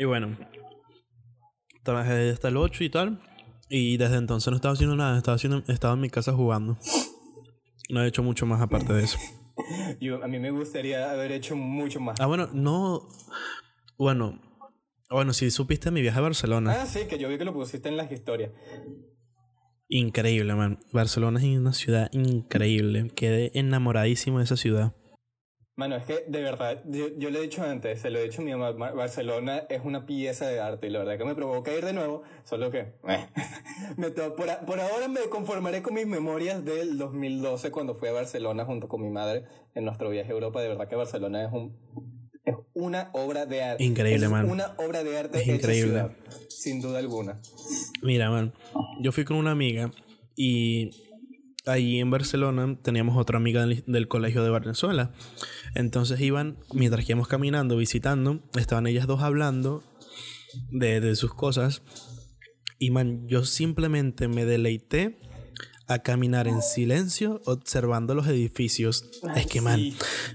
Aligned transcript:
Y 0.00 0.04
bueno, 0.06 0.34
trabajé 1.82 2.30
hasta 2.30 2.48
el 2.48 2.56
8 2.56 2.84
y 2.84 2.88
tal. 2.88 3.20
Y 3.68 3.98
desde 3.98 4.16
entonces 4.16 4.50
no 4.50 4.56
estaba 4.56 4.72
haciendo 4.72 4.96
nada, 4.96 5.18
estaba, 5.18 5.34
haciendo, 5.34 5.62
estaba 5.68 5.92
en 5.92 6.00
mi 6.00 6.08
casa 6.08 6.32
jugando. 6.32 6.78
No 7.90 8.02
he 8.02 8.08
hecho 8.08 8.22
mucho 8.22 8.46
más 8.46 8.62
aparte 8.62 8.94
de 8.94 9.04
eso. 9.04 9.18
Yo, 10.00 10.24
a 10.24 10.26
mí 10.26 10.38
me 10.38 10.52
gustaría 10.52 11.10
haber 11.10 11.32
hecho 11.32 11.54
mucho 11.54 12.00
más. 12.00 12.18
Ah, 12.18 12.24
bueno, 12.24 12.48
no. 12.54 13.10
Bueno, 13.98 14.40
bueno, 15.10 15.34
si 15.34 15.50
supiste 15.50 15.90
mi 15.90 16.00
viaje 16.00 16.18
a 16.18 16.22
Barcelona. 16.22 16.78
Ah, 16.80 16.86
sí, 16.86 17.00
que 17.06 17.18
yo 17.18 17.28
vi 17.28 17.36
que 17.36 17.44
lo 17.44 17.52
pusiste 17.52 17.90
en 17.90 17.98
las 17.98 18.10
historias. 18.10 18.52
Increíble, 19.90 20.54
man. 20.54 20.78
Barcelona 20.94 21.40
es 21.40 21.58
una 21.58 21.74
ciudad 21.74 22.08
increíble. 22.12 23.10
Quedé 23.14 23.50
enamoradísimo 23.52 24.38
de 24.38 24.44
esa 24.44 24.56
ciudad. 24.56 24.94
Mano, 25.76 25.96
es 25.96 26.04
que 26.04 26.24
de 26.26 26.42
verdad, 26.42 26.82
yo, 26.84 27.30
le 27.30 27.38
he 27.38 27.42
dicho 27.42 27.62
antes, 27.62 28.00
se 28.00 28.10
lo 28.10 28.18
he 28.18 28.24
dicho 28.24 28.42
a 28.42 28.44
mi 28.44 28.54
mamá, 28.54 28.90
Barcelona 28.90 29.62
es 29.68 29.80
una 29.82 30.04
pieza 30.04 30.46
de 30.46 30.60
arte 30.60 30.88
y 30.88 30.90
la 30.90 30.98
verdad 30.98 31.16
que 31.16 31.24
me 31.24 31.34
provoca 31.34 31.72
ir 31.72 31.84
de 31.84 31.92
nuevo, 31.92 32.22
solo 32.44 32.70
que 32.70 32.92
eh, 33.08 33.26
me 33.96 34.10
por, 34.10 34.34
por, 34.66 34.80
ahora 34.80 35.08
me 35.08 35.20
conformaré 35.30 35.80
con 35.80 35.94
mis 35.94 36.06
memorias 36.06 36.64
del 36.64 36.98
2012 36.98 37.70
cuando 37.70 37.94
fui 37.94 38.08
a 38.08 38.12
Barcelona 38.12 38.64
junto 38.64 38.88
con 38.88 39.00
mi 39.02 39.10
madre 39.10 39.44
en 39.74 39.84
nuestro 39.84 40.10
viaje 40.10 40.30
a 40.30 40.34
Europa, 40.34 40.60
de 40.60 40.68
verdad 40.68 40.88
que 40.88 40.96
Barcelona 40.96 41.44
es 41.44 41.52
un 41.52 41.74
es 42.44 42.56
una 42.74 43.10
obra 43.12 43.46
de 43.46 43.62
arte. 43.62 43.84
Increíble, 43.84 44.26
es 44.26 44.30
man. 44.30 44.50
Una 44.50 44.74
obra 44.78 45.04
de 45.04 45.18
arte 45.18 45.40
es 45.40 45.46
increíble. 45.46 45.90
Ciudad, 45.90 46.12
sin 46.48 46.80
duda 46.80 46.98
alguna. 46.98 47.40
Mira, 48.02 48.30
man, 48.30 48.52
yo 49.00 49.12
fui 49.12 49.24
con 49.24 49.36
una 49.36 49.50
amiga 49.50 49.90
y 50.36 50.90
ahí 51.66 51.98
en 51.98 52.10
Barcelona 52.10 52.78
teníamos 52.82 53.16
otra 53.16 53.38
amiga 53.38 53.66
del, 53.66 54.08
colegio 54.08 54.42
de 54.42 54.50
Venezuela. 54.50 55.12
Entonces 55.74 56.20
iban, 56.20 56.58
mientras 56.72 57.04
que 57.04 57.12
íbamos 57.12 57.28
caminando, 57.28 57.76
visitando, 57.76 58.40
estaban 58.58 58.86
ellas 58.86 59.06
dos 59.06 59.22
hablando 59.22 59.82
de, 60.70 61.00
de 61.00 61.16
sus 61.16 61.34
cosas. 61.34 61.82
Y 62.78 62.90
man, 62.90 63.26
yo 63.28 63.44
simplemente 63.44 64.28
me 64.28 64.44
deleité 64.44 65.20
a 65.90 65.98
caminar 65.98 66.46
en 66.46 66.62
silencio 66.62 67.42
observando 67.46 68.14
los 68.14 68.28
edificios. 68.28 69.10
es 69.34 69.46
que, 69.46 69.60
man, 69.60 69.80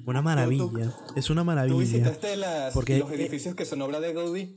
una 0.06 0.22
maravilla. 0.22 0.94
es 1.16 1.30
una 1.30 1.46
maravilla. 1.46 1.76
¿Tú 1.76 1.80
visitaste 1.80 2.36
porque, 2.74 3.00
los 3.00 3.12
edificios 3.12 3.56
que 3.56 3.66
son 3.66 3.82
obra 3.82 4.02
de 4.02 4.14
Gaudí? 4.14 4.54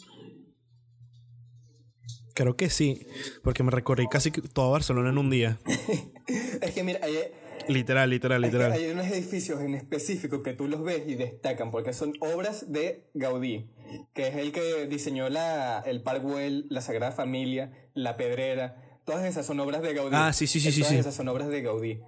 Creo 2.35 2.57
que 2.57 2.69
sí, 2.69 3.07
porque 3.43 3.63
me 3.63 3.71
recorrí 3.71 4.07
casi 4.09 4.31
toda 4.31 4.71
Barcelona 4.71 5.11
en 5.11 5.19
un 5.19 5.31
día. 5.31 5.59
es 6.61 6.71
que 6.73 6.85
mira, 6.85 7.01
hay, 7.03 7.17
literal, 7.69 8.11
literal, 8.11 8.43
literal. 8.43 8.73
hay 8.73 8.91
unos 8.91 9.07
edificios 9.07 9.61
en 9.61 9.75
específico 9.75 10.43
que 10.43 10.53
tú 10.53 10.69
los 10.69 10.83
ves 10.83 11.03
y 11.07 11.15
destacan 11.15 11.71
porque 11.71 11.93
son 11.93 12.13
obras 12.21 12.71
de 12.71 13.09
Gaudí, 13.15 13.71
que 14.15 14.29
es 14.29 14.37
el 14.37 14.53
que 14.53 14.87
diseñó 14.87 15.29
la, 15.29 15.83
el 15.87 16.03
Park 16.03 16.23
Güell, 16.23 16.67
la 16.69 16.81
Sagrada 16.81 17.13
Familia, 17.13 17.73
la 17.95 18.17
Pedrera. 18.17 18.83
Todas 19.05 19.25
esas 19.25 19.47
son 19.47 19.59
obras 19.61 19.83
de 19.83 19.95
Gaudí. 19.95 20.15
Ah, 20.15 20.33
sí, 20.33 20.47
sí, 20.47 20.61
sí, 20.61 20.71
sí. 20.71 20.83
Todas 20.83 20.97
esas 20.97 21.15
son 21.15 21.29
obras 21.29 21.49
de 21.49 21.63
Gaudí. 21.63 22.01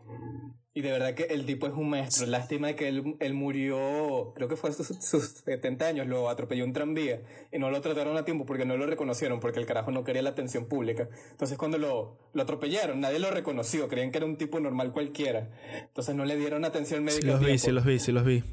Y 0.72 0.82
de 0.82 0.92
verdad 0.92 1.14
que 1.14 1.24
el 1.24 1.46
tipo 1.46 1.66
es 1.66 1.72
un 1.72 1.90
maestro. 1.90 2.26
Lástima 2.28 2.74
que 2.74 2.86
él, 2.86 3.16
él 3.18 3.34
murió, 3.34 4.32
creo 4.36 4.46
que 4.46 4.54
fue 4.54 4.70
a 4.70 4.72
sus, 4.72 4.86
sus, 4.86 5.24
70 5.44 5.84
años, 5.84 6.06
lo 6.06 6.28
atropelló 6.28 6.64
un 6.64 6.72
tranvía 6.72 7.22
y 7.50 7.58
no 7.58 7.70
lo 7.70 7.80
trataron 7.80 8.16
a 8.16 8.24
tiempo 8.24 8.46
porque 8.46 8.64
no 8.64 8.76
lo 8.76 8.86
reconocieron, 8.86 9.40
porque 9.40 9.58
el 9.58 9.66
carajo 9.66 9.90
no 9.90 10.04
quería 10.04 10.22
la 10.22 10.30
atención 10.30 10.66
pública. 10.66 11.08
Entonces 11.32 11.58
cuando 11.58 11.76
lo, 11.76 12.18
lo 12.32 12.42
atropellaron, 12.42 13.00
nadie 13.00 13.18
lo 13.18 13.32
reconoció, 13.32 13.88
creían 13.88 14.12
que 14.12 14.18
era 14.18 14.26
un 14.26 14.36
tipo 14.36 14.60
normal 14.60 14.92
cualquiera. 14.92 15.50
Entonces 15.74 16.14
no 16.14 16.24
le 16.24 16.36
dieron 16.36 16.64
atención 16.64 17.02
médica. 17.02 17.20
Sí 17.20 17.26
los 17.26 17.40
vi, 17.40 17.58
sí 17.58 17.72
los 17.72 17.84
vi, 17.84 17.98
sí 17.98 18.12
los 18.12 18.24
vi. 18.24 18.44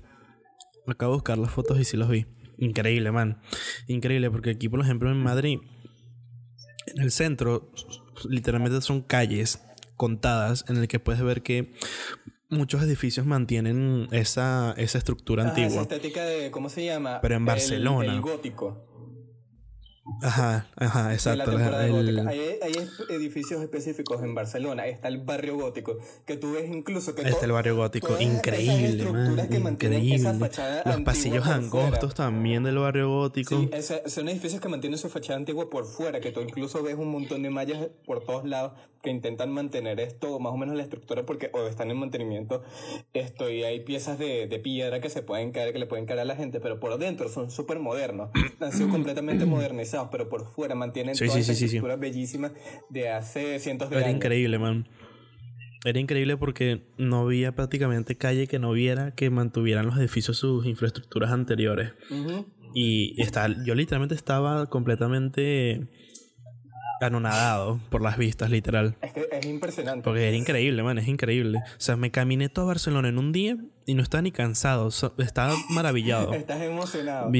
Acabo 0.87 1.11
de 1.11 1.17
buscar 1.17 1.37
las 1.37 1.51
fotos 1.51 1.79
y 1.79 1.83
sí 1.83 1.97
los 1.97 2.09
vi. 2.09 2.25
Increíble, 2.57 3.11
man. 3.11 3.41
Increíble, 3.87 4.31
porque 4.31 4.51
aquí, 4.51 4.69
por 4.69 4.79
ejemplo, 4.79 5.11
en 5.11 5.17
Madrid, 5.17 5.59
en 6.95 7.03
el 7.03 7.11
centro, 7.11 7.71
literalmente 8.27 8.81
son 8.81 9.01
calles 9.01 9.61
contadas 9.97 10.63
en 10.69 10.77
el 10.77 10.87
que 10.87 10.99
puedes 10.99 11.21
ver 11.21 11.43
que 11.43 11.73
muchos 12.49 12.81
edificios 12.81 13.25
mantienen 13.25 14.07
esa, 14.11 14.73
esa 14.77 14.97
estructura 14.97 15.49
antigua. 15.49 15.69
Esa 15.69 15.81
estética 15.81 16.23
de, 16.23 16.51
¿cómo 16.51 16.69
se 16.69 16.85
llama? 16.85 17.19
Pero 17.21 17.35
en 17.35 17.45
Barcelona. 17.45 18.13
el 18.13 18.21
gótico. 18.21 18.86
Ajá, 20.21 20.67
ajá, 20.75 21.13
exacto. 21.13 21.51
Hay, 21.57 22.73
edificios 23.09 23.61
específicos 23.61 24.23
en 24.23 24.35
Barcelona. 24.35 24.87
Está 24.87 25.07
el 25.07 25.19
barrio 25.19 25.57
gótico, 25.57 25.97
que 26.25 26.37
tú 26.37 26.53
ves 26.53 26.69
incluso 26.69 27.15
que... 27.15 27.21
Está 27.21 27.45
el 27.45 27.51
barrio 27.51 27.75
gótico, 27.75 28.19
increíble, 28.19 29.05
increíble. 29.49 30.33
Los 30.85 31.01
pasillos 31.01 31.47
angostos 31.47 32.15
también 32.15 32.63
del 32.63 32.77
barrio 32.77 33.09
gótico. 33.09 33.55
Sí, 33.57 33.69
son 34.05 34.29
edificios 34.29 34.61
que 34.61 34.69
mantienen 34.69 34.97
su 34.97 35.09
fachada 35.09 35.37
antigua 35.37 35.69
por 35.69 35.85
fuera, 35.85 36.19
que 36.19 36.31
tú 36.31 36.41
incluso 36.41 36.81
ves 36.83 36.95
un 36.95 37.09
montón 37.09 37.43
de 37.43 37.49
mallas 37.49 37.87
por 38.05 38.23
todos 38.23 38.45
lados 38.45 38.73
que 39.01 39.09
intentan 39.09 39.51
mantener 39.51 39.99
esto, 39.99 40.39
más 40.39 40.53
o 40.53 40.57
menos 40.57 40.75
la 40.75 40.83
estructura, 40.83 41.25
porque 41.25 41.49
o 41.53 41.67
están 41.67 41.91
en 41.91 41.97
mantenimiento, 41.97 42.63
esto, 43.13 43.49
y 43.49 43.63
hay 43.63 43.81
piezas 43.81 44.17
de, 44.17 44.47
de 44.47 44.59
piedra 44.59 44.99
que 45.01 45.09
se 45.09 45.21
pueden 45.21 45.51
caer, 45.51 45.71
que 45.73 45.79
le 45.79 45.85
pueden 45.85 46.05
caer 46.05 46.21
a 46.21 46.25
la 46.25 46.35
gente, 46.35 46.59
pero 46.59 46.79
por 46.79 46.97
dentro 46.97 47.29
son 47.29 47.51
súper 47.51 47.79
modernos. 47.79 48.29
Han 48.59 48.71
sido 48.71 48.89
completamente 48.89 49.45
modernizados 49.45 50.06
pero 50.09 50.29
por 50.29 50.47
fuera 50.47 50.75
mantienen 50.75 51.15
sí, 51.15 51.27
toda 51.27 51.39
esa 51.39 51.95
bellísima 51.97 52.51
de 52.89 53.09
hace 53.09 53.59
cientos 53.59 53.89
de 53.89 53.97
años. 53.97 54.07
Era 54.07 54.15
increíble, 54.15 54.59
man. 54.59 54.87
Era 55.85 55.99
increíble 55.99 56.37
porque 56.37 56.83
no 56.97 57.21
había 57.21 57.53
prácticamente 57.53 58.17
calle 58.17 58.47
que 58.47 58.59
no 58.59 58.71
viera 58.71 59.13
que 59.15 59.29
mantuvieran 59.29 59.85
los 59.85 59.97
edificios 59.97 60.37
sus 60.37 60.65
infraestructuras 60.65 61.31
anteriores. 61.31 61.93
Y 62.73 63.21
está, 63.21 63.47
yo 63.65 63.75
literalmente 63.75 64.15
estaba 64.15 64.65
completamente 64.67 65.87
anonadado 67.01 67.79
por 67.89 68.01
las 68.01 68.17
vistas, 68.17 68.49
literal. 68.49 68.97
Es 69.01 69.13
que 69.13 69.27
es 69.31 69.45
impresionante. 69.45 70.03
Porque 70.03 70.27
era 70.27 70.35
increíble, 70.35 70.83
man, 70.83 70.97
es 70.97 71.07
increíble. 71.07 71.59
O 71.59 71.79
sea, 71.79 71.95
me 71.95 72.11
caminé 72.11 72.49
todo 72.49 72.65
Barcelona 72.65 73.09
en 73.09 73.17
un 73.17 73.31
día 73.31 73.57
y 73.85 73.93
no 73.93 74.03
estaba 74.03 74.21
ni 74.21 74.31
cansado, 74.31 74.89
estaba 75.19 75.55
maravillado. 75.69 76.33
Estás 76.33 76.61
emocionado. 76.61 77.31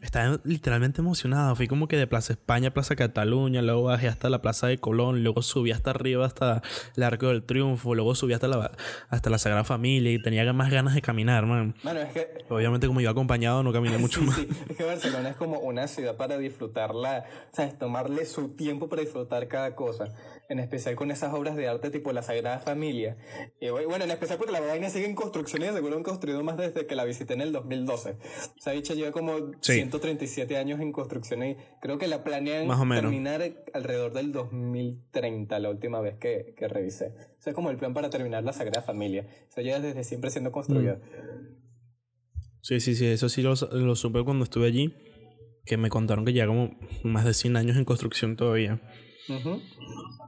Estaba 0.00 0.38
literalmente 0.44 1.00
emocionado. 1.00 1.56
Fui 1.56 1.66
como 1.66 1.88
que 1.88 1.96
de 1.96 2.06
Plaza 2.06 2.32
España 2.32 2.68
a 2.68 2.70
Plaza 2.72 2.94
Cataluña, 2.94 3.62
luego 3.62 3.84
bajé 3.84 4.06
hasta 4.06 4.30
la 4.30 4.40
Plaza 4.40 4.68
de 4.68 4.78
Colón, 4.78 5.24
luego 5.24 5.42
subí 5.42 5.72
hasta 5.72 5.90
arriba 5.90 6.24
hasta 6.24 6.62
el 6.96 7.02
Arco 7.02 7.26
del 7.28 7.42
Triunfo, 7.42 7.96
luego 7.96 8.14
subí 8.14 8.32
hasta 8.32 8.46
la, 8.46 8.70
hasta 9.08 9.28
la 9.28 9.38
Sagrada 9.38 9.64
Familia 9.64 10.12
y 10.12 10.22
tenía 10.22 10.52
más 10.52 10.70
ganas 10.70 10.94
de 10.94 11.02
caminar, 11.02 11.46
man. 11.46 11.74
Bueno, 11.82 12.00
es 12.00 12.12
que... 12.12 12.44
Obviamente 12.48 12.86
como 12.86 13.00
iba 13.00 13.10
acompañado 13.10 13.64
no 13.64 13.72
caminé 13.72 13.98
mucho 13.98 14.22
más. 14.22 14.38
Es 14.38 14.76
que 14.76 14.84
Barcelona 14.84 15.30
es 15.30 15.36
como 15.36 15.58
una 15.58 15.88
ciudad 15.88 16.16
para 16.16 16.38
disfrutarla, 16.38 17.24
o 17.52 17.56
sea, 17.56 17.64
es 17.64 17.76
tomarle 17.76 18.24
su 18.24 18.50
tiempo 18.50 18.88
para 18.88 19.02
disfrutar 19.02 19.48
cada 19.48 19.74
cosa 19.74 20.14
en 20.48 20.58
especial 20.60 20.96
con 20.96 21.10
esas 21.10 21.34
obras 21.34 21.56
de 21.56 21.68
arte 21.68 21.90
tipo 21.90 22.12
la 22.12 22.22
Sagrada 22.22 22.58
Familia. 22.58 23.16
Y 23.60 23.68
bueno, 23.68 24.04
en 24.04 24.10
especial 24.10 24.38
porque 24.38 24.52
la 24.52 24.60
vaina 24.60 24.88
sigue 24.88 25.06
en 25.06 25.14
construcción 25.14 25.62
y 25.62 25.66
seguro 25.66 25.96
han 25.96 26.02
construido 26.02 26.42
más 26.42 26.56
desde 26.56 26.86
que 26.86 26.94
la 26.94 27.04
visité 27.04 27.34
en 27.34 27.42
el 27.42 27.52
2012. 27.52 28.16
Esa 28.56 28.72
bicha 28.72 28.94
lleva 28.94 29.12
como 29.12 29.52
137 29.60 30.56
años 30.56 30.80
en 30.80 30.92
construcción 30.92 31.44
y 31.44 31.56
creo 31.80 31.98
que 31.98 32.08
la 32.08 32.24
planean 32.24 32.68
terminar 32.88 33.42
alrededor 33.74 34.12
del 34.14 34.32
2030, 34.32 35.58
la 35.58 35.70
última 35.70 36.00
vez 36.00 36.16
que, 36.18 36.54
que 36.56 36.66
revisé. 36.66 37.08
O 37.38 37.42
sea, 37.42 37.50
es 37.50 37.54
como 37.54 37.70
el 37.70 37.76
plan 37.76 37.92
para 37.92 38.08
terminar 38.08 38.42
la 38.42 38.52
Sagrada 38.54 38.82
Familia. 38.82 39.26
O 39.48 39.52
sea, 39.52 39.62
lleva 39.62 39.80
desde 39.80 40.02
siempre 40.02 40.30
siendo 40.30 40.50
construida. 40.50 40.94
Mm. 40.94 41.58
Sí, 42.60 42.80
sí, 42.80 42.94
sí, 42.94 43.06
eso 43.06 43.28
sí 43.28 43.42
lo, 43.42 43.54
lo 43.72 43.96
supe 43.96 44.24
cuando 44.24 44.44
estuve 44.44 44.66
allí, 44.66 44.94
que 45.64 45.76
me 45.76 45.90
contaron 45.90 46.24
que 46.24 46.32
ya 46.32 46.46
como 46.46 46.76
más 47.02 47.24
de 47.24 47.34
100 47.34 47.56
años 47.56 47.76
en 47.76 47.84
construcción 47.84 48.36
todavía. 48.36 48.80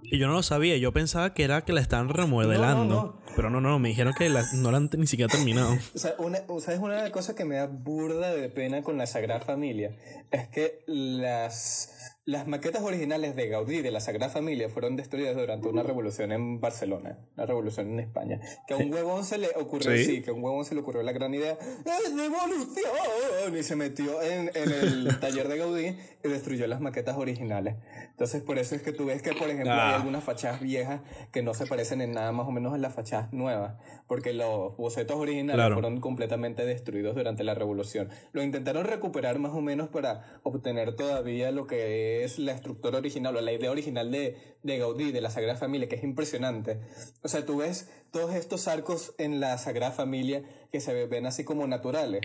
Y 0.03 0.19
yo 0.19 0.27
no 0.27 0.35
lo 0.35 0.43
sabía, 0.43 0.77
yo 0.77 0.93
pensaba 0.93 1.35
que 1.35 1.45
era 1.45 1.65
que 1.65 1.73
la 1.73 1.81
estaban 1.81 2.09
remodelando. 2.09 3.21
Pero 3.37 3.49
no, 3.49 3.61
no, 3.61 3.79
me 3.79 3.91
dijeron 3.91 4.13
que 4.13 4.29
no 4.55 4.71
la 4.71 4.77
han 4.77 4.91
ni 4.97 5.07
siquiera 5.07 5.33
terminado. 5.33 5.77
O 5.95 5.99
sea, 5.99 6.15
una, 6.19 6.39
¿sabes 6.61 6.81
una 6.81 6.97
de 6.97 7.03
las 7.03 7.11
cosas 7.11 7.37
que 7.37 7.45
me 7.45 7.57
da 7.57 7.67
burda 7.67 8.35
de 8.35 8.49
pena 8.49 8.83
con 8.83 8.99
la 8.99 9.07
Sagrada 9.07 9.41
Familia? 9.41 9.97
Es 10.31 10.49
que 10.49 10.83
las 10.87 12.00
las 12.31 12.47
maquetas 12.47 12.83
originales 12.85 13.35
de 13.35 13.49
Gaudí 13.49 13.83
de 13.83 13.91
la 13.91 13.99
Sagrada 13.99 14.31
Familia 14.31 14.69
fueron 14.69 14.95
destruidas 14.95 15.35
durante 15.35 15.67
una 15.67 15.83
revolución 15.83 16.31
en 16.31 16.61
Barcelona, 16.61 17.19
una 17.37 17.45
revolución 17.45 17.91
en 17.91 17.99
España. 17.99 18.41
Que 18.69 18.75
a 18.75 18.77
un 18.77 18.95
huevón 18.95 19.25
se 19.25 19.37
le 19.37 19.49
ocurrió, 19.57 19.97
¿Sí? 19.97 20.23
que 20.23 20.31
a 20.31 20.33
un 20.33 20.45
huevón 20.45 20.65
se 20.65 20.77
le 20.77 20.81
ocurrió 20.81 21.03
la 21.03 21.11
gran 21.11 21.35
idea, 21.35 21.59
¡es 21.61 22.17
revolución! 22.17 23.59
Y 23.59 23.63
se 23.65 23.75
metió 23.75 24.23
en, 24.23 24.49
en 24.55 24.71
el 24.71 25.19
taller 25.21 25.49
de 25.49 25.59
Gaudí 25.59 25.97
y 26.23 26.29
destruyó 26.29 26.69
las 26.69 26.81
maquetas 26.81 27.17
originales. 27.17 27.75
Entonces, 28.11 28.43
por 28.43 28.59
eso 28.59 28.77
es 28.77 28.83
que 28.83 28.93
tú 28.93 29.07
ves 29.07 29.23
que, 29.23 29.33
por 29.33 29.49
ejemplo, 29.49 29.73
hay 29.73 29.79
ah. 29.79 29.97
algunas 29.97 30.23
fachadas 30.23 30.61
viejas 30.61 31.01
que 31.33 31.43
no 31.43 31.53
se 31.53 31.67
parecen 31.67 32.01
en 32.01 32.13
nada 32.13 32.31
más 32.31 32.47
o 32.47 32.53
menos 32.53 32.73
a 32.75 32.79
las 32.79 32.95
fachadas 32.95 33.33
nuevas, 33.33 33.75
porque 34.07 34.35
los 34.35 34.77
bocetos 34.77 35.17
originales 35.17 35.73
fueron 35.73 36.01
completamente 36.01 36.65
destruidos 36.65 37.17
durante 37.17 37.43
la 37.43 37.55
revolución. 37.55 38.09
Lo 38.33 38.43
intentaron 38.43 38.85
recuperar 38.85 39.41
más 39.41 39.53
o 39.53 39.61
menos 39.61 39.89
para 39.89 40.39
obtener 40.45 40.95
todavía 40.95 41.51
lo 41.51 41.67
que 41.67 42.20
que 42.21 42.27
es 42.27 42.39
la 42.39 42.53
estructura 42.53 42.99
original 42.99 43.35
o 43.35 43.41
la 43.41 43.51
idea 43.51 43.71
original 43.71 44.11
de, 44.11 44.37
de 44.63 44.77
Gaudí, 44.77 45.11
de 45.11 45.23
la 45.23 45.31
Sagrada 45.31 45.57
Familia, 45.57 45.89
que 45.89 45.97
es 45.97 46.05
impresionante. 46.05 46.79
O 47.23 47.29
sea, 47.29 47.47
tú 47.47 47.57
ves 47.57 47.89
todos 48.11 48.35
estos 48.35 48.69
arcos 48.69 49.15
en 49.17 49.41
la 49.41 49.57
Sagrada 49.57 49.91
Familia 49.91 50.43
que 50.71 50.81
se 50.81 51.07
ven 51.07 51.25
así 51.25 51.45
como 51.45 51.67
naturales. 51.67 52.21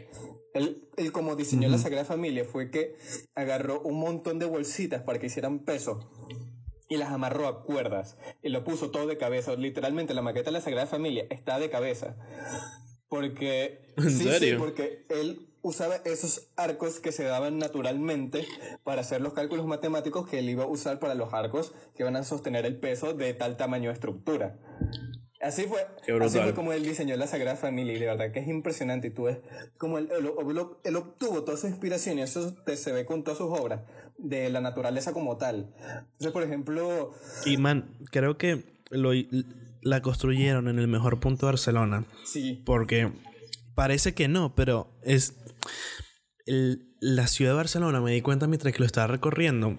Él, 0.53 0.89
él 0.97 1.13
como 1.13 1.37
diseñó 1.37 1.69
la 1.69 1.77
Sagrada 1.77 2.03
Familia 2.03 2.43
fue 2.43 2.71
que 2.71 2.97
agarró 3.35 3.79
un 3.83 3.97
montón 3.97 4.37
de 4.37 4.45
bolsitas 4.45 5.01
para 5.03 5.17
que 5.17 5.27
hicieran 5.27 5.59
peso 5.59 6.11
y 6.89 6.97
las 6.97 7.11
amarró 7.11 7.47
a 7.47 7.63
cuerdas 7.63 8.17
y 8.43 8.49
lo 8.49 8.65
puso 8.65 8.91
todo 8.91 9.07
de 9.07 9.17
cabeza. 9.17 9.55
Literalmente 9.55 10.13
la 10.13 10.21
maqueta 10.21 10.47
de 10.47 10.57
la 10.57 10.61
Sagrada 10.61 10.87
Familia 10.87 11.25
está 11.29 11.57
de 11.57 11.69
cabeza. 11.69 12.17
Porque... 13.07 13.93
¿En 13.95 14.11
sí, 14.11 14.25
serio? 14.25 14.55
Sí, 14.55 14.59
porque 14.59 15.05
él 15.07 15.54
usaba 15.65 15.95
esos 16.05 16.47
arcos 16.55 16.99
que 16.99 17.11
se 17.11 17.23
daban 17.23 17.57
naturalmente 17.57 18.45
para 18.83 19.01
hacer 19.01 19.19
los 19.21 19.33
cálculos 19.33 19.65
matemáticos 19.65 20.27
que 20.29 20.37
él 20.39 20.49
iba 20.49 20.63
a 20.63 20.67
usar 20.67 20.99
para 20.99 21.15
los 21.15 21.33
arcos 21.33 21.73
que 21.95 22.03
van 22.03 22.15
a 22.15 22.23
sostener 22.23 22.65
el 22.67 22.77
peso 22.79 23.13
de 23.13 23.33
tal 23.33 23.57
tamaño 23.57 23.89
de 23.89 23.93
estructura. 23.95 24.57
Así 25.41 25.63
fue, 25.63 25.79
así 26.25 26.39
fue 26.39 26.53
como 26.53 26.71
él 26.71 26.83
diseñó 26.83 27.15
la 27.17 27.27
Sagrada 27.27 27.57
Familia 27.57 27.93
y 27.93 27.99
de 27.99 28.05
verdad 28.05 28.31
que 28.31 28.39
es 28.39 28.47
impresionante 28.47 29.07
y 29.07 29.11
tú 29.11 29.23
ves 29.23 29.37
como 29.77 29.97
él, 29.97 30.09
él- 30.17 30.31
él- 30.49 30.67
él 30.83 30.95
obtuvo 30.95 31.43
toda 31.43 31.57
su 31.57 31.67
inspiración 31.67 32.19
y 32.19 32.21
eso 32.21 32.53
te- 32.65 32.77
se 32.77 32.91
ve 32.91 33.05
con 33.05 33.23
todas 33.23 33.37
sus 33.39 33.47
obras 33.49 33.81
de 34.17 34.49
la 34.49 34.61
naturaleza 34.61 35.13
como 35.13 35.37
tal. 35.37 35.73
Entonces, 36.13 36.31
por 36.31 36.43
ejemplo, 36.43 37.11
Y 37.45 37.57
man, 37.57 37.97
creo 38.11 38.37
que 38.37 38.63
lo, 38.91 39.11
la 39.81 40.01
construyeron 40.01 40.67
en 40.67 40.79
el 40.79 40.87
mejor 40.87 41.19
punto 41.19 41.45
de 41.47 41.51
Barcelona. 41.53 42.05
sí, 42.23 42.61
Porque 42.65 43.11
parece 43.75 44.13
que 44.13 44.27
no, 44.27 44.55
pero 44.55 44.97
es. 45.03 45.35
el- 46.45 46.91
la 47.01 47.27
ciudad 47.27 47.51
de 47.51 47.57
Barcelona, 47.57 48.01
me 48.01 48.11
di 48.11 48.21
cuenta 48.21 48.47
mientras 48.47 48.73
que 48.73 48.79
lo 48.79 48.85
estaba 48.85 49.07
recorriendo, 49.07 49.77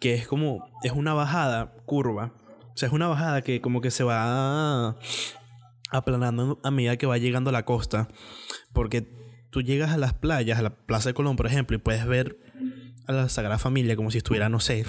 que 0.00 0.14
es 0.14 0.26
como. 0.26 0.58
Es 0.82 0.92
una 0.92 1.14
bajada 1.14 1.72
curva. 1.86 2.34
O 2.74 2.76
sea, 2.76 2.88
es 2.88 2.92
una 2.92 3.08
bajada 3.08 3.42
que 3.42 3.60
como 3.60 3.80
que 3.80 3.90
se 3.90 4.04
va 4.04 4.96
aplanando 5.90 6.60
a 6.62 6.70
medida 6.70 6.96
que 6.96 7.06
va 7.06 7.18
llegando 7.18 7.50
a 7.50 7.52
la 7.52 7.64
costa. 7.64 8.08
Porque 8.72 9.08
tú 9.50 9.62
llegas 9.62 9.90
a 9.92 9.96
las 9.98 10.12
playas, 10.14 10.58
a 10.58 10.62
la 10.62 10.70
Plaza 10.86 11.08
de 11.10 11.14
Colón, 11.14 11.36
por 11.36 11.46
ejemplo, 11.46 11.76
y 11.76 11.80
puedes 11.80 12.06
ver 12.06 12.38
a 13.06 13.12
la 13.12 13.28
Sagrada 13.30 13.58
Familia 13.58 13.96
como 13.96 14.10
si 14.10 14.18
estuviera, 14.18 14.48
no 14.50 14.60
sé, 14.60 14.84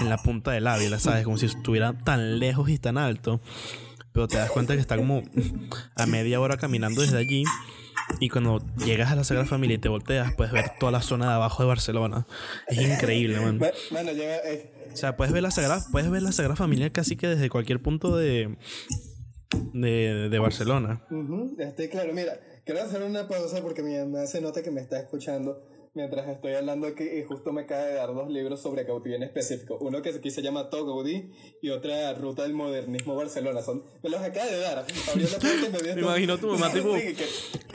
en 0.00 0.08
la 0.08 0.16
punta 0.16 0.50
del 0.52 0.66
Ávila, 0.66 0.98
¿sabes? 0.98 1.24
Como 1.24 1.36
si 1.36 1.46
estuviera 1.46 1.96
tan 1.98 2.38
lejos 2.38 2.70
y 2.70 2.78
tan 2.78 2.96
alto. 2.98 3.40
Pero 4.12 4.26
te 4.26 4.38
das 4.38 4.50
cuenta 4.50 4.74
que 4.74 4.80
está 4.80 4.96
como 4.96 5.22
a 5.94 6.06
media 6.06 6.40
hora 6.40 6.56
caminando 6.56 7.02
desde 7.02 7.18
allí. 7.18 7.44
Y 8.20 8.28
cuando 8.28 8.58
llegas 8.84 9.10
a 9.10 9.16
la 9.16 9.24
Sagrada 9.24 9.48
Familia 9.48 9.76
y 9.76 9.78
te 9.78 9.88
volteas, 9.88 10.34
puedes 10.34 10.52
ver 10.52 10.72
toda 10.78 10.92
la 10.92 11.00
zona 11.02 11.28
de 11.28 11.34
abajo 11.34 11.62
de 11.62 11.68
Barcelona. 11.68 12.26
Es 12.68 12.78
increíble, 12.78 13.40
man. 13.40 13.58
Ma- 13.58 13.70
mano, 13.90 14.12
llega, 14.12 14.36
eh, 14.46 14.90
O 14.92 14.96
sea, 14.96 15.16
puedes 15.16 15.32
ver 15.32 15.42
la 15.42 15.50
Sagrada, 15.50 15.82
puedes 15.90 16.10
ver 16.10 16.22
la 16.22 16.32
Sagrada 16.32 16.56
Familia 16.56 16.90
casi 16.92 17.16
que 17.16 17.26
desde 17.28 17.48
cualquier 17.48 17.80
punto 17.80 18.16
de, 18.16 18.56
de, 19.72 20.28
de 20.28 20.38
Barcelona. 20.38 21.02
ujú, 21.10 21.56
estoy 21.58 21.88
claro. 21.88 22.12
Mira, 22.12 22.38
quiero 22.64 22.82
hacer 22.82 23.02
una 23.02 23.26
pausa 23.26 23.62
porque 23.62 23.82
mi 23.82 23.96
mamá 23.96 24.26
se 24.26 24.40
nota 24.40 24.62
que 24.62 24.70
me 24.70 24.80
está 24.80 24.98
escuchando 25.00 25.62
mientras 25.94 26.28
estoy 26.28 26.52
hablando 26.54 26.86
aquí 26.86 27.02
y 27.04 27.24
justo 27.24 27.52
me 27.52 27.62
acaba 27.62 27.82
de 27.84 27.94
dar 27.94 28.14
dos 28.14 28.30
libros 28.30 28.60
sobre 28.62 28.84
Gaudí 28.84 29.14
en 29.14 29.22
específico. 29.24 29.76
Uno 29.80 30.02
que 30.02 30.10
aquí 30.10 30.30
se 30.30 30.42
llama 30.42 30.70
Todo 30.70 30.86
Gaudí 30.86 31.30
y 31.62 31.70
otra 31.70 32.12
Ruta 32.14 32.42
del 32.44 32.54
Modernismo 32.54 33.16
Barcelona. 33.16 33.60
Son, 33.62 33.82
me 34.02 34.10
los 34.10 34.20
acaba 34.20 34.46
de 34.46 34.60
dar. 34.60 34.78
Abrió 35.10 35.28
la 35.30 35.38
puerta 35.38 35.66
y 35.66 35.70
me 35.72 35.78
dio 35.82 35.94
Me 35.96 36.00
imagino 36.02 36.38
tu 36.38 36.46
mamá 36.48 36.72
tipo 36.72 36.92
que- 36.94 37.16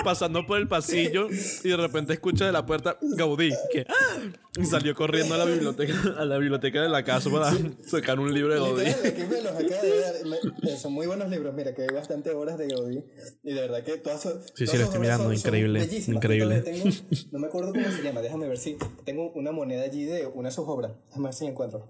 pasando 0.04 0.46
por 0.46 0.60
el 0.60 0.68
pasillo 0.68 1.28
y 1.64 1.68
de 1.70 1.78
repente 1.78 2.14
escucha 2.14 2.46
de 2.46 2.52
la 2.52 2.66
puerta 2.66 2.98
Gaudí 3.02 3.50
que 3.72 3.86
¡ah! 3.90 4.22
y 4.58 4.66
salió 4.66 4.94
corriendo 4.96 5.36
a 5.36 5.38
la 5.40 5.46
biblioteca 5.46 5.94
a 6.18 6.24
la 6.26 6.38
biblioteca 6.38 6.82
de 6.82 6.88
la 6.90 7.04
casa 7.04 7.30
para 7.30 7.52
sacar 7.86 8.20
un 8.20 8.34
libro 8.34 8.54
de 8.54 8.60
Gaudí. 8.60 8.86
Literal, 8.86 9.06
aquí 9.08 9.24
me 9.24 9.42
los 9.42 9.52
acaba 9.52 9.82
de 9.82 10.00
dar. 10.00 10.14
Me- 10.26 10.72
eh, 10.72 10.78
son 10.78 10.94
muy 10.94 11.08
buenos 11.08 11.30
libros. 11.30 11.54
Mira, 11.54 11.74
que 11.74 11.82
hay 11.82 11.88
bastante 11.94 12.30
horas 12.32 12.58
de 12.58 12.68
Gaudí. 12.68 13.04
Y 13.44 13.54
de 13.54 13.62
verdad 13.62 13.84
que 13.84 13.98
todas 13.98 14.22
sus. 14.22 14.34
Sí, 14.56 14.66
sí, 14.68 14.78
lo 14.78 14.84
estoy 14.84 14.86
obras 14.86 15.00
mirando, 15.02 15.24
son- 15.26 15.38
son 15.38 15.48
increíble, 15.50 15.80
bellísimas. 15.80 16.16
increíble. 16.24 16.62
Tengo- 16.62 16.86
no 17.32 17.40
me 17.40 17.48
acuerdo 17.48 17.74
cómo 17.74 17.90
se 17.92 18.02
llama. 18.06 18.22
Déjame 18.22 18.48
ver 18.48 18.58
si. 18.58 18.78
Tengo 19.04 19.32
una 19.34 19.52
moneda 19.52 19.84
allí 19.84 20.06
de 20.06 20.26
una 20.28 20.50
de 20.50 20.56
sus 20.56 20.68
obras. 20.68 20.94
Déjame 21.08 21.26
ver 21.26 21.34
si 21.34 21.46
encuentro. 21.46 21.88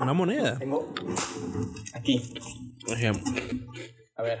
Una 0.00 0.12
moneda. 0.12 0.58
Tengo. 0.58 0.92
Aquí. 1.94 2.34
Por 2.86 2.96
ejemplo. 2.96 3.22
A 4.16 4.22
ver. 4.22 4.40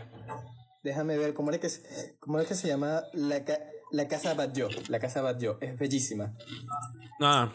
Déjame 0.82 1.18
ver 1.18 1.34
cómo 1.34 1.50
es 1.50 1.58
que, 1.58 1.68
se- 1.68 2.16
cómo 2.20 2.40
es 2.40 2.46
que 2.48 2.54
se 2.54 2.68
llama 2.68 3.02
la, 3.12 3.44
ca- 3.44 3.60
la 3.92 4.08
Casa 4.08 4.32
Batlló. 4.34 4.68
La 4.88 4.98
Casa 4.98 5.20
Batlló. 5.20 5.58
Es 5.60 5.78
bellísima. 5.78 6.34
Ah, 7.20 7.52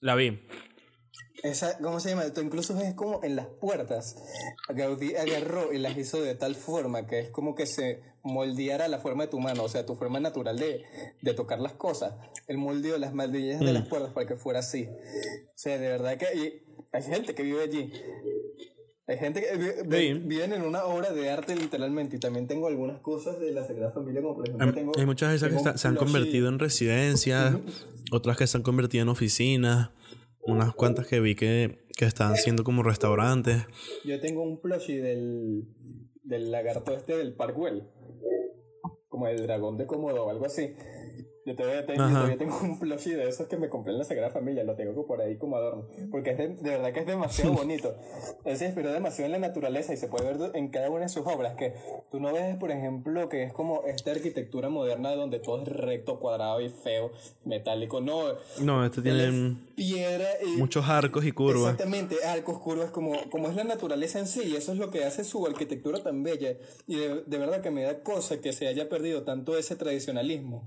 la 0.00 0.14
vi. 0.16 0.40
Esa, 1.42 1.78
¿cómo 1.78 2.00
se 2.00 2.10
llama? 2.10 2.24
Esto 2.24 2.42
incluso 2.42 2.78
es 2.78 2.92
como 2.94 3.22
en 3.24 3.34
las 3.36 3.46
puertas. 3.46 4.16
Gaudí 4.68 5.14
agarró 5.16 5.72
y 5.72 5.78
las 5.78 5.96
hizo 5.96 6.20
de 6.20 6.34
tal 6.34 6.54
forma 6.54 7.06
que 7.06 7.20
es 7.20 7.30
como 7.30 7.54
que 7.54 7.64
se 7.66 8.02
moldeara 8.22 8.88
la 8.88 8.98
forma 8.98 9.24
de 9.24 9.30
tu 9.30 9.40
mano, 9.40 9.62
o 9.64 9.68
sea, 9.70 9.86
tu 9.86 9.94
forma 9.94 10.20
natural 10.20 10.58
de, 10.58 10.84
de 11.22 11.34
tocar 11.34 11.58
las 11.60 11.72
cosas. 11.72 12.12
Él 12.46 12.58
moldeó 12.58 12.98
las 12.98 13.14
maldillas 13.14 13.60
de 13.60 13.72
las 13.72 13.86
puertas 13.88 14.12
para 14.12 14.26
que 14.26 14.36
fuera 14.36 14.58
así. 14.60 14.86
O 14.90 15.52
sea, 15.54 15.78
de 15.78 15.88
verdad 15.88 16.18
que 16.18 16.26
y 16.36 16.62
hay 16.92 17.02
gente 17.02 17.34
que 17.34 17.42
vive 17.42 17.62
allí. 17.62 17.90
Hay 19.06 19.16
gente 19.18 19.40
que 19.40 19.56
vi- 19.56 19.70
vi- 19.86 20.12
Sí. 20.14 20.20
viven 20.24 20.52
en 20.52 20.62
una 20.62 20.84
obra 20.84 21.10
de 21.10 21.30
arte 21.30 21.56
literalmente. 21.56 22.16
Y 22.16 22.20
también 22.20 22.46
tengo 22.46 22.68
algunas 22.68 23.00
cosas 23.00 23.40
de 23.40 23.50
la 23.52 23.66
Sagrada 23.66 23.92
Familia, 23.92 24.20
como 24.22 24.36
por 24.36 24.46
ejemplo 24.46 24.66
Hay, 24.68 24.72
tengo... 24.74 24.92
hay 24.96 25.06
muchas 25.06 25.30
de 25.30 25.36
esas 25.36 25.48
que 25.50 25.56
está- 25.56 25.78
se 25.78 25.88
han 25.88 25.96
convertido 25.96 26.48
en 26.48 26.58
residencias, 26.58 27.56
otras 28.12 28.36
que 28.36 28.46
se 28.46 28.56
han 28.58 28.62
convertido 28.62 29.02
en 29.02 29.08
oficinas, 29.08 29.90
unas 30.42 30.74
cuantas 30.74 31.06
que 31.06 31.20
vi 31.20 31.34
que, 31.34 31.84
que 31.96 32.04
estaban 32.04 32.36
siendo 32.36 32.64
como 32.64 32.82
restaurantes. 32.82 33.66
Yo 34.04 34.20
tengo 34.20 34.42
un 34.42 34.60
plushie 34.60 35.00
del, 35.00 35.64
del 36.22 36.50
lagarto 36.50 36.94
este 36.94 37.16
del 37.16 37.34
Parkwell. 37.34 37.84
Como 39.08 39.26
el 39.26 39.42
dragón 39.42 39.76
de 39.76 39.86
Komodo 39.86 40.24
o 40.24 40.30
algo 40.30 40.46
así. 40.46 40.74
Yo 41.50 41.56
todavía, 41.56 41.84
tengo, 41.84 42.04
yo 42.04 42.14
todavía 42.14 42.38
tengo 42.38 42.60
un 42.62 42.78
plushie 42.78 43.16
de 43.16 43.28
esos 43.28 43.48
que 43.48 43.56
me 43.56 43.68
compré 43.68 43.92
en 43.92 43.98
la 43.98 44.04
Sagrada 44.04 44.30
Familia. 44.30 44.62
Lo 44.62 44.76
tengo 44.76 45.04
por 45.04 45.20
ahí 45.20 45.36
como 45.36 45.56
adorno. 45.56 45.84
Porque 46.12 46.30
es 46.30 46.38
de, 46.38 46.48
de 46.48 46.70
verdad 46.70 46.92
que 46.92 47.00
es 47.00 47.06
demasiado 47.06 47.52
bonito. 47.54 47.96
Él 48.44 48.56
se 48.56 48.66
inspiró 48.66 48.92
demasiado 48.92 49.26
en 49.26 49.32
la 49.32 49.48
naturaleza 49.48 49.92
y 49.92 49.96
se 49.96 50.06
puede 50.06 50.32
ver 50.32 50.52
en 50.54 50.68
cada 50.68 50.90
una 50.90 51.00
de 51.00 51.08
sus 51.08 51.26
obras. 51.26 51.56
Que 51.56 51.74
tú 52.12 52.20
no 52.20 52.32
ves, 52.32 52.56
por 52.56 52.70
ejemplo, 52.70 53.28
que 53.28 53.42
es 53.42 53.52
como 53.52 53.82
esta 53.84 54.12
arquitectura 54.12 54.68
moderna 54.68 55.12
donde 55.16 55.40
todo 55.40 55.60
es 55.62 55.68
recto, 55.68 56.20
cuadrado 56.20 56.60
y 56.60 56.68
feo, 56.68 57.10
metálico. 57.44 58.00
No, 58.00 58.34
No, 58.60 58.84
este 58.84 59.02
tiene 59.02 59.56
piedra 59.74 60.28
y 60.46 60.56
muchos 60.56 60.88
arcos 60.88 61.24
y 61.24 61.32
curvas. 61.32 61.72
Exactamente, 61.72 62.16
arcos, 62.24 62.60
curvas, 62.60 62.90
como, 62.92 63.12
como 63.28 63.48
es 63.48 63.56
la 63.56 63.64
naturaleza 63.64 64.20
en 64.20 64.28
sí, 64.28 64.42
y 64.44 64.54
eso 64.54 64.70
es 64.70 64.78
lo 64.78 64.90
que 64.90 65.04
hace 65.04 65.24
su 65.24 65.44
arquitectura 65.44 66.00
tan 66.00 66.22
bella. 66.22 66.56
Y 66.86 66.94
de, 66.94 67.24
de 67.26 67.38
verdad 67.38 67.60
que 67.60 67.72
me 67.72 67.82
da 67.82 68.04
cosa 68.04 68.40
que 68.40 68.52
se 68.52 68.68
haya 68.68 68.88
perdido 68.88 69.24
tanto 69.24 69.58
ese 69.58 69.74
tradicionalismo 69.74 70.64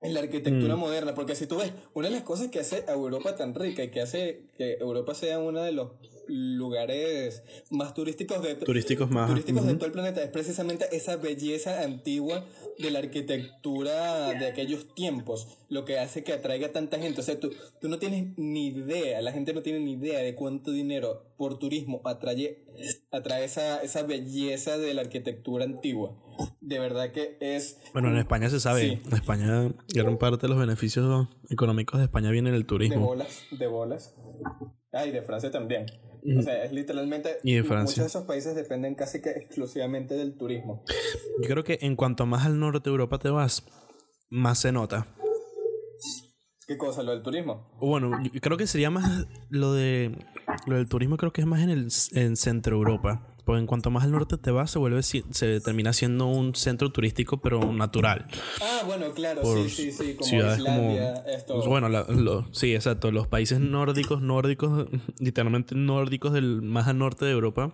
en 0.00 0.14
la 0.14 0.20
arquitectura 0.20 0.76
Mm. 0.76 0.78
moderna, 0.78 1.14
porque 1.14 1.34
si 1.34 1.46
tú 1.46 1.56
ves, 1.56 1.72
una 1.94 2.08
de 2.08 2.14
las 2.14 2.22
cosas 2.22 2.48
que 2.48 2.60
hace 2.60 2.84
a 2.86 2.92
Europa 2.92 3.34
tan 3.36 3.54
rica 3.54 3.82
y 3.82 3.90
que 3.90 4.00
hace 4.00 4.42
que 4.56 4.74
Europa 4.74 5.14
sea 5.14 5.38
uno 5.38 5.62
de 5.62 5.72
los 5.72 5.90
lugares 6.28 7.42
más 7.70 7.94
turísticos 7.94 8.42
de 8.42 8.54
Turísticos 8.56 9.10
más. 9.10 9.28
turísticos 9.28 9.62
de 9.64 9.68
ujú. 9.70 9.78
todo 9.78 9.86
el 9.86 9.92
planeta 9.92 10.22
es 10.22 10.30
precisamente 10.30 10.86
esa 10.92 11.16
belleza 11.16 11.82
antigua 11.82 12.44
de 12.78 12.90
la 12.90 13.00
arquitectura 13.00 14.32
de 14.34 14.46
aquellos 14.46 14.94
tiempos, 14.94 15.58
lo 15.68 15.84
que 15.84 15.98
hace 15.98 16.22
que 16.22 16.32
atraiga 16.32 16.70
tanta 16.72 16.98
gente. 16.98 17.20
O 17.20 17.24
sea, 17.24 17.38
tú, 17.40 17.50
tú 17.80 17.88
no 17.88 17.98
tienes 17.98 18.36
ni 18.38 18.68
idea, 18.68 19.20
la 19.20 19.32
gente 19.32 19.52
no 19.52 19.62
tiene 19.62 19.80
ni 19.80 19.92
idea 19.94 20.20
de 20.20 20.34
cuánto 20.34 20.70
dinero 20.70 21.24
por 21.36 21.58
turismo 21.58 22.00
atrae, 22.04 22.64
atrae 23.10 23.44
esa, 23.44 23.78
esa 23.82 24.02
belleza 24.02 24.78
de 24.78 24.94
la 24.94 25.02
arquitectura 25.02 25.64
antigua. 25.64 26.16
De 26.60 26.78
verdad 26.78 27.10
que 27.10 27.36
es... 27.40 27.78
Bueno, 27.92 28.10
en 28.10 28.18
España 28.18 28.48
se 28.48 28.60
sabe. 28.60 28.82
Sí. 28.82 28.98
En 29.06 29.14
España, 29.14 29.74
gran 29.92 30.18
parte 30.18 30.42
de 30.46 30.48
los 30.50 30.58
beneficios 30.58 31.26
económicos 31.50 31.98
de 31.98 32.04
España 32.04 32.30
vienen 32.30 32.52
del 32.52 32.62
De 32.62 32.68
turismo. 32.68 33.06
bolas, 33.06 33.42
de 33.50 33.66
bolas. 33.66 34.14
Ah, 34.92 35.04
y 35.04 35.10
de 35.10 35.22
Francia 35.22 35.50
también. 35.50 35.86
O 36.38 36.42
sea, 36.42 36.64
es 36.64 36.72
literalmente... 36.72 37.38
Y 37.42 37.54
de 37.54 37.62
Muchos 37.62 37.68
Francia. 37.68 38.02
de 38.02 38.08
esos 38.08 38.24
países 38.24 38.54
dependen 38.54 38.94
casi 38.94 39.20
que 39.20 39.30
exclusivamente 39.30 40.14
del 40.14 40.36
turismo. 40.36 40.84
Yo 41.42 41.48
creo 41.48 41.64
que 41.64 41.78
en 41.82 41.96
cuanto 41.96 42.26
más 42.26 42.46
al 42.46 42.58
norte 42.58 42.90
de 42.90 42.90
Europa 42.90 43.18
te 43.18 43.30
vas, 43.30 43.64
más 44.30 44.58
se 44.60 44.72
nota. 44.72 45.06
¿Qué 46.66 46.76
cosa? 46.76 47.02
Lo 47.02 47.12
del 47.12 47.22
turismo. 47.22 47.70
Bueno, 47.80 48.10
yo 48.22 48.40
creo 48.42 48.58
que 48.58 48.66
sería 48.66 48.90
más 48.90 49.26
lo 49.48 49.72
de 49.72 50.14
lo 50.66 50.76
del 50.76 50.86
turismo 50.86 51.16
creo 51.16 51.32
que 51.32 51.40
es 51.40 51.46
más 51.46 51.62
en 51.62 51.70
el 51.70 51.88
en 52.12 52.36
centro 52.36 52.76
Europa, 52.76 53.37
porque 53.48 53.60
en 53.60 53.66
cuanto 53.66 53.90
más 53.90 54.04
al 54.04 54.10
norte 54.12 54.36
te 54.36 54.50
vas 54.50 54.70
se 54.70 54.78
vuelve 54.78 55.02
se 55.02 55.22
termina 55.62 55.94
siendo 55.94 56.26
un 56.26 56.54
centro 56.54 56.92
turístico 56.92 57.40
pero 57.40 57.72
natural. 57.72 58.26
Ah, 58.60 58.82
bueno, 58.84 59.10
claro, 59.14 59.40
Por 59.40 59.70
sí, 59.70 59.70
sí, 59.70 59.90
sí, 59.90 60.16
como 60.16 60.28
ciudades 60.28 60.58
Islandia, 60.58 61.14
como 61.24 61.30
esto. 61.30 61.54
pues 61.54 61.66
bueno, 61.66 61.88
la- 61.88 62.04
lo- 62.10 62.44
sí, 62.52 62.74
exacto, 62.74 63.10
los 63.10 63.26
países 63.26 63.58
nórdicos, 63.58 64.20
nórdicos, 64.20 64.86
literalmente 65.18 65.74
nórdicos 65.74 66.34
del 66.34 66.60
más 66.60 66.88
al 66.88 66.98
norte 66.98 67.24
de 67.24 67.30
Europa 67.30 67.72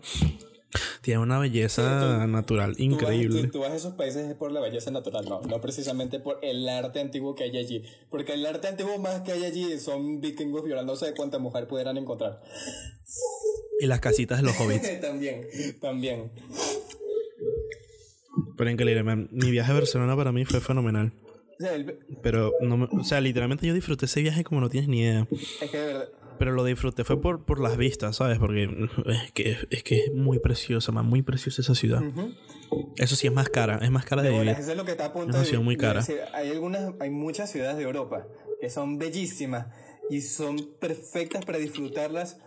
Tiene 1.02 1.18
una 1.20 1.40
belleza 1.40 2.24
natural 2.28 2.76
increíble. 2.78 3.48
Tú, 3.48 3.58
vas, 3.58 3.72
a 3.72 3.74
esos 3.74 3.94
países 3.94 4.32
por 4.36 4.52
la 4.52 4.60
belleza 4.60 4.92
natural, 4.92 5.24
no, 5.28 5.40
no 5.40 5.60
precisamente 5.60 6.20
por 6.20 6.38
el 6.42 6.68
arte 6.68 7.00
antiguo 7.00 7.34
que 7.34 7.42
hay 7.42 7.56
allí. 7.58 7.82
Porque 8.10 8.34
el 8.34 8.46
arte 8.46 8.68
antiguo 8.68 8.96
más 8.98 9.22
que 9.22 9.32
hay 9.32 9.44
allí 9.44 9.76
son 9.80 10.20
vikingos 10.20 10.62
violándose 10.62 11.06
de 11.06 11.14
cuánta 11.14 11.38
mujer 11.40 11.66
pudieran 11.66 11.96
encontrar. 11.96 12.40
Y 13.84 13.86
las 13.86 14.00
casitas 14.00 14.38
de 14.40 14.44
los 14.44 14.58
hobbits. 14.58 15.00
también, 15.02 15.46
también. 15.78 16.30
Pero 18.56 18.70
increíble, 18.70 19.28
mi 19.30 19.50
viaje 19.50 19.70
a 19.70 19.74
Barcelona 19.74 20.16
para 20.16 20.32
mí 20.32 20.46
fue 20.46 20.62
fenomenal. 20.62 21.12
Pero, 22.22 22.52
no 22.62 22.88
o 22.90 23.04
sea, 23.04 23.20
literalmente 23.20 23.66
yo 23.66 23.74
disfruté 23.74 24.06
ese 24.06 24.22
viaje 24.22 24.42
como 24.42 24.62
no 24.62 24.70
tienes 24.70 24.88
ni 24.88 25.00
idea. 25.00 25.28
Es 25.60 25.70
que 25.70 25.76
de 25.76 25.86
verdad. 25.86 26.08
Pero 26.38 26.52
lo 26.52 26.64
disfruté 26.64 27.04
fue 27.04 27.20
por, 27.20 27.44
por 27.44 27.60
las 27.60 27.76
vistas, 27.76 28.16
¿sabes? 28.16 28.38
Porque 28.38 28.88
es 29.06 29.32
que, 29.32 29.56
es 29.68 29.82
que 29.84 30.06
es 30.06 30.14
muy 30.14 30.38
preciosa, 30.38 30.92
man, 30.92 31.06
muy 31.06 31.22
preciosa 31.22 31.60
esa 31.60 31.74
ciudad. 31.74 32.02
Eso 32.96 33.16
sí 33.16 33.26
es 33.26 33.32
más 33.32 33.50
cara, 33.50 33.78
es 33.82 33.90
más 33.90 34.06
cara 34.06 34.22
de, 34.22 34.30
vivir. 34.30 34.48
Eso 34.48 34.70
es 34.70 34.76
lo 34.76 34.84
que 34.84 34.92
está 34.92 35.06
a 35.06 35.12
punto 35.12 35.40
es 35.40 35.50
una 35.52 35.60
muy 35.60 35.76
cara. 35.76 36.02
hay 36.32 36.50
algunas, 36.50 36.94
hay 37.00 37.10
muchas 37.10 37.52
ciudades 37.52 37.76
de 37.76 37.84
Europa 37.84 38.26
que 38.60 38.70
son 38.70 38.98
bellísimas 38.98 39.66
y 40.10 40.22
son 40.22 40.56
perfectas 40.80 41.44
para 41.44 41.58
disfrutarlas 41.58 42.38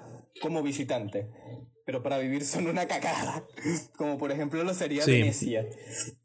como 0.41 0.63
visitante 0.63 1.29
pero 1.88 2.03
para 2.03 2.17
vivir 2.17 2.44
son 2.44 2.67
una 2.67 2.86
cagada. 2.86 3.46
Como 3.96 4.17
por 4.17 4.34
ejemplo 4.34 4.62
lo 4.62 4.74
sería 4.74 5.06
Venecia. 5.06 5.65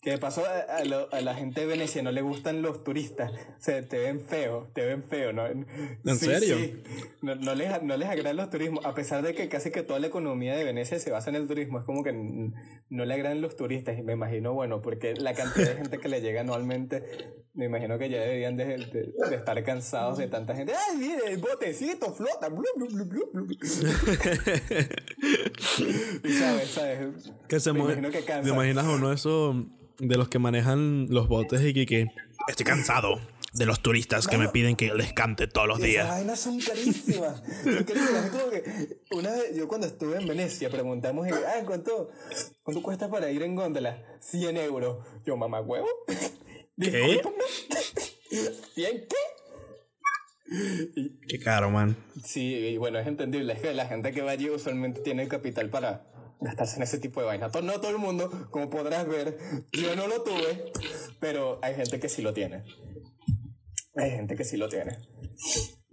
Que 0.02 0.11
de 0.11 0.19
paso 0.19 0.42
a, 0.45 1.21
la 1.21 1.35
gente 1.37 1.61
de 1.61 1.66
Venecia 1.69 2.02
no 2.02 2.11
le 2.11 2.21
gustan 2.21 2.62
los 2.62 2.83
turistas. 2.83 3.31
O 3.31 3.62
sea, 3.62 3.81
te 3.81 4.00
ven 4.00 4.21
feo, 4.21 4.69
te 4.75 4.85
ven 4.85 5.04
feo. 5.04 5.33
¿no? 5.33 5.47
¿En 5.47 6.19
serio? 6.19 6.57
No, 7.21 7.37
no, 7.37 7.54
les, 7.54 7.81
no 7.81 7.97
les 7.97 8.09
agradan 8.09 8.38
los 8.38 8.50
turismos. 8.50 8.85
A 8.85 8.92
pesar 8.92 9.23
de 9.23 9.37
que 9.37 9.49
casi 9.49 9.71
que 9.71 9.85
toda 9.85 10.00
la 10.00 10.09
economía 10.09 10.57
de 10.57 10.64
Venecia 10.64 10.99
se 10.99 11.12
basa 11.12 11.31
en 11.31 11.37
el 11.37 11.47
turismo. 11.47 11.78
Es 11.78 11.85
como 11.85 12.02
que 12.02 12.12
no 12.12 13.04
le 13.04 13.14
agradan 13.14 13.40
los 13.40 13.54
turistas. 13.54 13.97
Y 13.97 14.02
me 14.02 14.14
imagino, 14.14 14.54
bueno, 14.54 14.83
porque 14.83 15.14
la 15.14 15.33
cantidad 15.33 15.69
de 15.69 15.76
gente 15.76 15.99
que 15.99 16.09
le 16.09 16.21
llega 16.21 16.40
anualmente, 16.40 17.04
me 17.54 17.66
imagino 17.66 17.99
que 17.99 18.11
ya 18.11 18.21
deberían 18.21 18.57
de, 18.57 19.12
estar 19.31 19.62
cansados 19.62 20.19
de 20.19 20.26
tanta 20.26 20.57
gente. 20.57 20.73
¡Ay, 20.75 20.97
mire, 20.97 21.21
el 21.28 21.38
botecito 21.38 22.12
flota! 22.12 22.49
Blu, 22.49 22.64
blu, 22.76 23.04
blu, 23.04 23.31
sabes, 26.38 26.68
sabes. 26.71 27.32
Que 27.49 27.61
se 27.61 27.73
me 27.73 27.94
¿Te 27.94 28.49
imaginas 28.49 28.87
uno 28.87 29.09
de 29.09 29.14
esos 29.14 29.56
de 29.99 30.16
los 30.16 30.28
que 30.28 30.38
manejan 30.38 31.06
los 31.11 31.28
botes 31.28 31.62
y 31.64 31.87
que, 31.87 32.09
estoy 32.49 32.66
cansado 32.66 33.21
de 33.52 33.66
los 33.66 33.80
turistas 33.80 34.26
que 34.26 34.38
me 34.38 34.49
piden 34.49 34.76
que 34.76 34.94
les 34.94 35.12
cante 35.12 35.47
todos 35.47 35.68
los 35.68 35.78
días. 35.78 36.06
Las 36.06 36.16
vainas 36.16 36.40
son 36.40 36.59
carísimas. 36.59 37.42
que 37.87 38.99
una 39.11 39.30
vez, 39.30 39.54
yo 39.54 39.68
cuando 39.68 39.87
estuve 39.87 40.16
en 40.16 40.26
Venecia 40.26 40.71
preguntamos, 40.71 41.28
ah, 41.30 41.62
¿cuánto, 41.66 42.11
¿cuánto 42.62 42.82
cuesta 42.82 43.11
para 43.11 43.30
ir 43.30 43.42
en 43.42 43.54
góndola? 43.54 44.02
100 44.21 44.56
euros. 44.56 45.06
Yo, 45.25 45.37
mamá 45.37 45.61
huevo. 45.61 45.87
¿Qué? 46.80 47.21
¿100 48.30 48.73
qué? 48.75 49.32
Qué 51.28 51.38
caro, 51.38 51.71
man. 51.71 51.97
Sí, 52.25 52.54
y 52.54 52.76
bueno, 52.76 52.99
es 52.99 53.06
entendible. 53.06 53.52
Es 53.52 53.61
que 53.62 53.75
la 53.75 53.87
gente 53.87 54.12
que 54.12 54.23
va 54.23 54.32
allí 54.32 54.50
usualmente 54.50 55.00
tiene 55.00 55.28
capital 55.28 55.71
para 55.71 56.06
gastarse 56.40 56.76
en 56.76 56.82
ese 56.82 56.99
tipo 56.99 57.21
de 57.21 57.26
vainas. 57.26 57.52
No 57.62 57.80
todo 57.80 57.90
el 57.90 57.99
mundo, 57.99 58.49
como 58.50 58.68
podrás 58.68 59.06
ver, 59.06 59.38
yo 59.73 59.94
no 59.94 60.09
lo 60.09 60.23
tuve, 60.23 60.73
pero 61.21 61.59
hay 61.62 61.75
gente 61.75 62.00
que 62.00 62.09
sí 62.09 62.23
lo 62.23 62.32
tiene. 62.32 62.64
Hay 63.94 64.11
gente 64.11 64.37
que 64.37 64.44
sí 64.44 64.56
lo 64.56 64.68
tiene. 64.68 64.97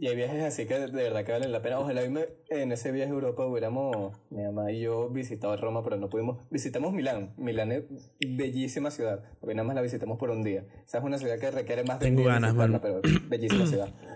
Y 0.01 0.07
hay 0.07 0.15
viajes 0.15 0.41
así 0.43 0.65
que 0.65 0.79
de 0.79 0.87
verdad 0.87 1.25
que 1.25 1.33
valen 1.33 1.51
la 1.51 1.61
pena. 1.61 1.77
Ojalá 1.77 2.01
en 2.03 2.71
ese 2.71 2.93
viaje 2.93 3.11
a 3.11 3.13
Europa 3.13 3.45
hubiéramos, 3.45 4.15
mi 4.29 4.41
mamá 4.43 4.71
y 4.71 4.79
yo 4.79 5.09
visitado 5.09 5.57
Roma, 5.57 5.83
pero 5.83 5.97
no 5.97 6.09
pudimos. 6.09 6.37
Visitamos 6.49 6.93
Milán. 6.93 7.33
Milán 7.35 7.73
es 7.73 7.83
bellísima 8.21 8.91
ciudad, 8.91 9.25
nada 9.41 9.63
más 9.63 9.75
la 9.75 9.81
visitamos 9.81 10.17
por 10.17 10.29
un 10.29 10.41
día. 10.41 10.65
Esa 10.85 10.99
es 10.99 11.03
una 11.03 11.17
ciudad 11.17 11.37
que 11.37 11.51
requiere 11.51 11.83
más 11.83 11.99
de 11.99 12.05
Tengo 12.05 12.23
ganas, 12.23 12.55
pero 12.81 13.01
bellísima 13.27 13.67
ciudad. 13.67 13.93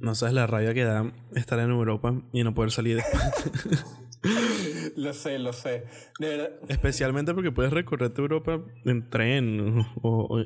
No 0.00 0.14
sabes 0.14 0.34
la 0.34 0.46
rabia 0.46 0.74
que 0.74 0.84
da 0.84 1.12
estar 1.34 1.58
en 1.58 1.70
Europa 1.70 2.14
y 2.32 2.42
no 2.42 2.54
poder 2.54 2.70
salir. 2.70 2.96
de 2.96 3.02
lo 5.00 5.12
sé, 5.14 5.38
lo 5.38 5.52
sé. 5.52 5.84
Especialmente 6.68 7.34
porque 7.34 7.50
puedes 7.50 7.72
recorrer 7.72 8.12
Europa 8.16 8.60
en 8.84 9.08
tren 9.08 9.86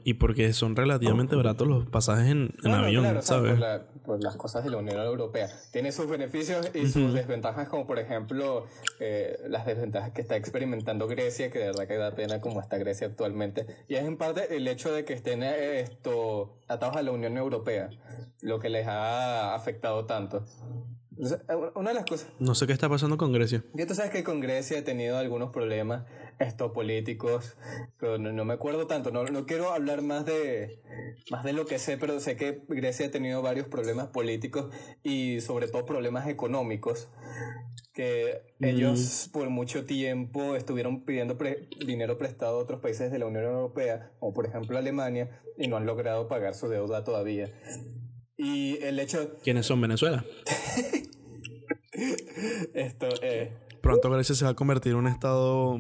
y 0.05 0.15
porque 0.15 0.53
son 0.53 0.77
relativamente 0.77 1.35
baratos 1.35 1.67
los 1.67 1.89
pasajes 1.89 2.31
en, 2.31 2.53
avión, 2.65 3.23
¿sabes? 3.23 3.61
Por, 4.05 4.23
las 4.23 4.37
cosas 4.37 4.65
de 4.65 4.71
la 4.71 4.77
Unión 4.77 4.99
Europea. 4.99 5.49
Tiene 5.73 5.91
sus 5.91 6.09
beneficios 6.09 6.71
y 6.75 6.87
sus 6.89 7.13
desventajas, 7.13 7.69
como 7.69 7.87
por 7.87 7.99
ejemplo 7.99 8.67
eh, 9.01 9.39
las 9.49 9.67
desventajas 9.67 10.13
que 10.13 10.21
está 10.21 10.37
experimentando 10.37 11.09
Grecia, 11.09 11.51
que 11.51 11.59
de 11.59 11.67
verdad 11.67 11.89
que 11.89 11.97
da 11.97 12.15
pena 12.15 12.41
como 12.41 12.61
está 12.61 12.79
Grecia 12.79 13.09
actualmente. 13.09 13.67
Y 13.89 13.97
es 13.97 14.05
en 14.05 14.17
parte 14.17 14.57
el 14.57 14.69
hecho 14.69 14.93
de 14.93 15.05
que 15.05 15.15
estén 15.15 15.43
esto, 15.43 16.59
atados 16.69 16.97
a 16.97 17.03
la 17.03 17.11
Unión 17.11 17.37
Europea, 17.37 17.91
lo 18.41 18.61
que 18.61 18.69
les 18.69 18.87
ha 18.87 19.55
afectado 19.55 20.05
tanto. 20.07 20.45
Una 21.75 21.91
de 21.91 21.95
las 21.95 22.07
cosas. 22.07 22.29
No 22.39 22.55
sé 22.55 22.67
qué 22.67 22.73
está 22.73 22.89
pasando 22.89 23.17
con 23.17 23.33
Grecia. 23.33 23.63
Ya 23.75 23.87
tú 23.87 23.95
sabes 23.95 24.11
que 24.11 24.25
con 24.25 24.41
Grecia 24.41 24.79
he 24.79 24.83
tenido 24.83 25.17
algunos 25.17 25.51
problemas 25.51 26.05
estos 26.39 26.73
políticos, 26.73 27.57
pero 27.99 28.19
no, 28.19 28.45
me 28.45 28.55
acuerdo 28.55 28.87
tanto. 28.87 29.11
No, 29.11 29.25
no, 29.25 29.47
quiero 29.47 29.73
hablar 29.73 30.03
más 30.03 30.27
de, 30.27 30.81
más 31.31 31.45
de 31.45 31.53
lo 31.53 31.67
que 31.67 31.79
sé, 31.79 31.97
pero 31.97 32.21
sé 32.21 32.37
que 32.37 32.63
Grecia 32.69 33.07
ha 33.07 33.11
tenido 33.11 33.43
varios 33.43 33.69
problemas 33.69 34.09
políticos 34.09 34.75
y 35.03 35.41
sobre 35.41 35.69
todo 35.69 35.87
problemas 35.87 36.29
económicos. 36.29 37.09
Que 37.93 38.43
ellos 38.59 39.31
por 39.33 39.51
mucho 39.51 39.85
tiempo 39.85 40.57
estuvieron 40.57 41.05
pidiendo 41.05 41.39
dinero 41.87 42.19
prestado 42.19 42.59
a 42.59 42.63
otros 42.63 42.81
países 42.81 43.13
de 43.13 43.21
la 43.21 43.27
Unión 43.27 43.45
Europea, 43.45 44.11
como 44.19 44.35
por 44.35 44.47
ejemplo 44.47 44.77
Alemania, 44.77 45.41
y 45.57 45.69
no 45.69 45.77
han 45.77 45.87
logrado 45.87 46.27
pagar 46.27 46.55
su 46.55 46.69
deuda 46.69 47.05
todavía. 47.05 47.53
Y 48.37 48.83
el 48.83 48.99
hecho... 48.99 49.37
¿Quiénes 49.45 49.67
son 49.67 49.81
Venezuela? 49.81 50.25
Esto, 52.75 53.09
eh... 53.23 53.53
Pronto 53.81 54.11
Grecia 54.11 54.35
se 54.35 54.45
va 54.45 54.53
a 54.53 54.55
convertir 54.55 54.93
en 54.93 54.99
un 54.99 55.07
estado 55.07 55.79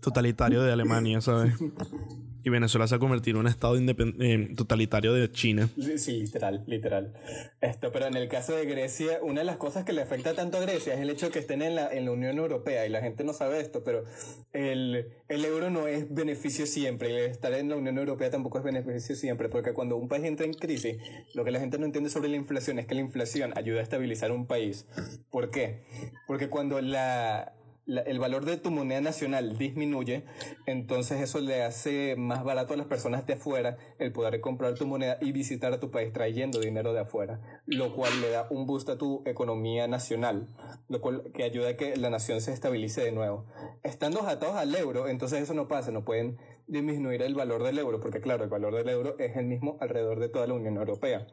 totalitario 0.00 0.62
de 0.62 0.72
Alemania, 0.72 1.20
¿sabes? 1.20 1.54
Y 2.44 2.50
Venezuela 2.50 2.86
se 2.86 2.94
ha 2.94 2.98
convertido 2.98 3.38
en 3.38 3.46
un 3.46 3.48
estado 3.48 3.76
eh, 3.76 4.48
totalitario 4.56 5.12
de 5.12 5.30
China. 5.30 5.68
Sí, 5.96 6.20
literal, 6.20 6.64
literal. 6.66 7.14
Esto, 7.60 7.92
pero 7.92 8.06
en 8.06 8.16
el 8.16 8.28
caso 8.28 8.54
de 8.56 8.64
Grecia, 8.66 9.18
una 9.22 9.40
de 9.40 9.44
las 9.44 9.56
cosas 9.56 9.84
que 9.84 9.92
le 9.92 10.02
afecta 10.02 10.34
tanto 10.34 10.58
a 10.58 10.60
Grecia 10.60 10.94
es 10.94 11.00
el 11.00 11.10
hecho 11.10 11.26
de 11.26 11.32
que 11.32 11.38
estén 11.38 11.62
en 11.62 11.76
la, 11.76 11.92
en 11.92 12.04
la 12.04 12.10
Unión 12.10 12.38
Europea 12.38 12.86
y 12.86 12.88
la 12.88 13.00
gente 13.00 13.24
no 13.24 13.32
sabe 13.32 13.60
esto, 13.60 13.84
pero 13.84 14.04
el, 14.52 15.06
el 15.28 15.44
euro 15.44 15.70
no 15.70 15.86
es 15.86 16.12
beneficio 16.12 16.66
siempre 16.66 17.12
y 17.12 17.16
estar 17.30 17.52
en 17.52 17.68
la 17.68 17.76
Unión 17.76 17.98
Europea 17.98 18.30
tampoco 18.30 18.58
es 18.58 18.64
beneficio 18.64 19.14
siempre, 19.14 19.48
porque 19.48 19.72
cuando 19.72 19.96
un 19.96 20.08
país 20.08 20.24
entra 20.24 20.46
en 20.46 20.54
crisis, 20.54 20.96
lo 21.34 21.44
que 21.44 21.50
la 21.50 21.60
gente 21.60 21.78
no 21.78 21.86
entiende 21.86 22.10
sobre 22.10 22.28
la 22.28 22.36
inflación 22.36 22.78
es 22.78 22.86
que 22.86 22.94
la 22.94 23.00
inflación 23.00 23.52
ayuda 23.56 23.80
a 23.80 23.82
estabilizar 23.82 24.32
un 24.32 24.46
país. 24.46 24.86
¿Por 25.30 25.50
qué? 25.50 25.84
Porque 26.26 26.48
cuando 26.48 26.80
la 26.80 27.52
el 27.86 28.18
valor 28.18 28.44
de 28.44 28.56
tu 28.56 28.70
moneda 28.70 29.00
nacional 29.00 29.58
disminuye, 29.58 30.24
entonces 30.66 31.20
eso 31.20 31.40
le 31.40 31.62
hace 31.62 32.14
más 32.16 32.44
barato 32.44 32.74
a 32.74 32.76
las 32.76 32.86
personas 32.86 33.26
de 33.26 33.34
afuera 33.34 33.76
el 33.98 34.12
poder 34.12 34.40
comprar 34.40 34.74
tu 34.74 34.86
moneda 34.86 35.18
y 35.20 35.32
visitar 35.32 35.72
a 35.72 35.80
tu 35.80 35.90
país 35.90 36.12
trayendo 36.12 36.60
dinero 36.60 36.92
de 36.92 37.00
afuera, 37.00 37.40
lo 37.66 37.94
cual 37.94 38.12
le 38.20 38.30
da 38.30 38.46
un 38.50 38.66
boost 38.66 38.88
a 38.88 38.98
tu 38.98 39.22
economía 39.26 39.88
nacional, 39.88 40.46
lo 40.88 41.00
cual 41.00 41.32
que 41.34 41.42
ayuda 41.42 41.70
a 41.70 41.76
que 41.76 41.96
la 41.96 42.10
nación 42.10 42.40
se 42.40 42.52
estabilice 42.52 43.02
de 43.02 43.12
nuevo. 43.12 43.46
Estando 43.82 44.22
atados 44.22 44.56
al 44.56 44.74
euro, 44.74 45.08
entonces 45.08 45.42
eso 45.42 45.54
no 45.54 45.66
pasa, 45.66 45.90
no 45.90 46.04
pueden 46.04 46.38
disminuir 46.68 47.22
el 47.22 47.34
valor 47.34 47.64
del 47.64 47.78
euro, 47.78 48.00
porque 48.00 48.20
claro, 48.20 48.44
el 48.44 48.50
valor 48.50 48.74
del 48.76 48.88
euro 48.88 49.18
es 49.18 49.36
el 49.36 49.46
mismo 49.46 49.76
alrededor 49.80 50.20
de 50.20 50.28
toda 50.28 50.46
la 50.46 50.54
Unión 50.54 50.76
Europea. 50.76 51.26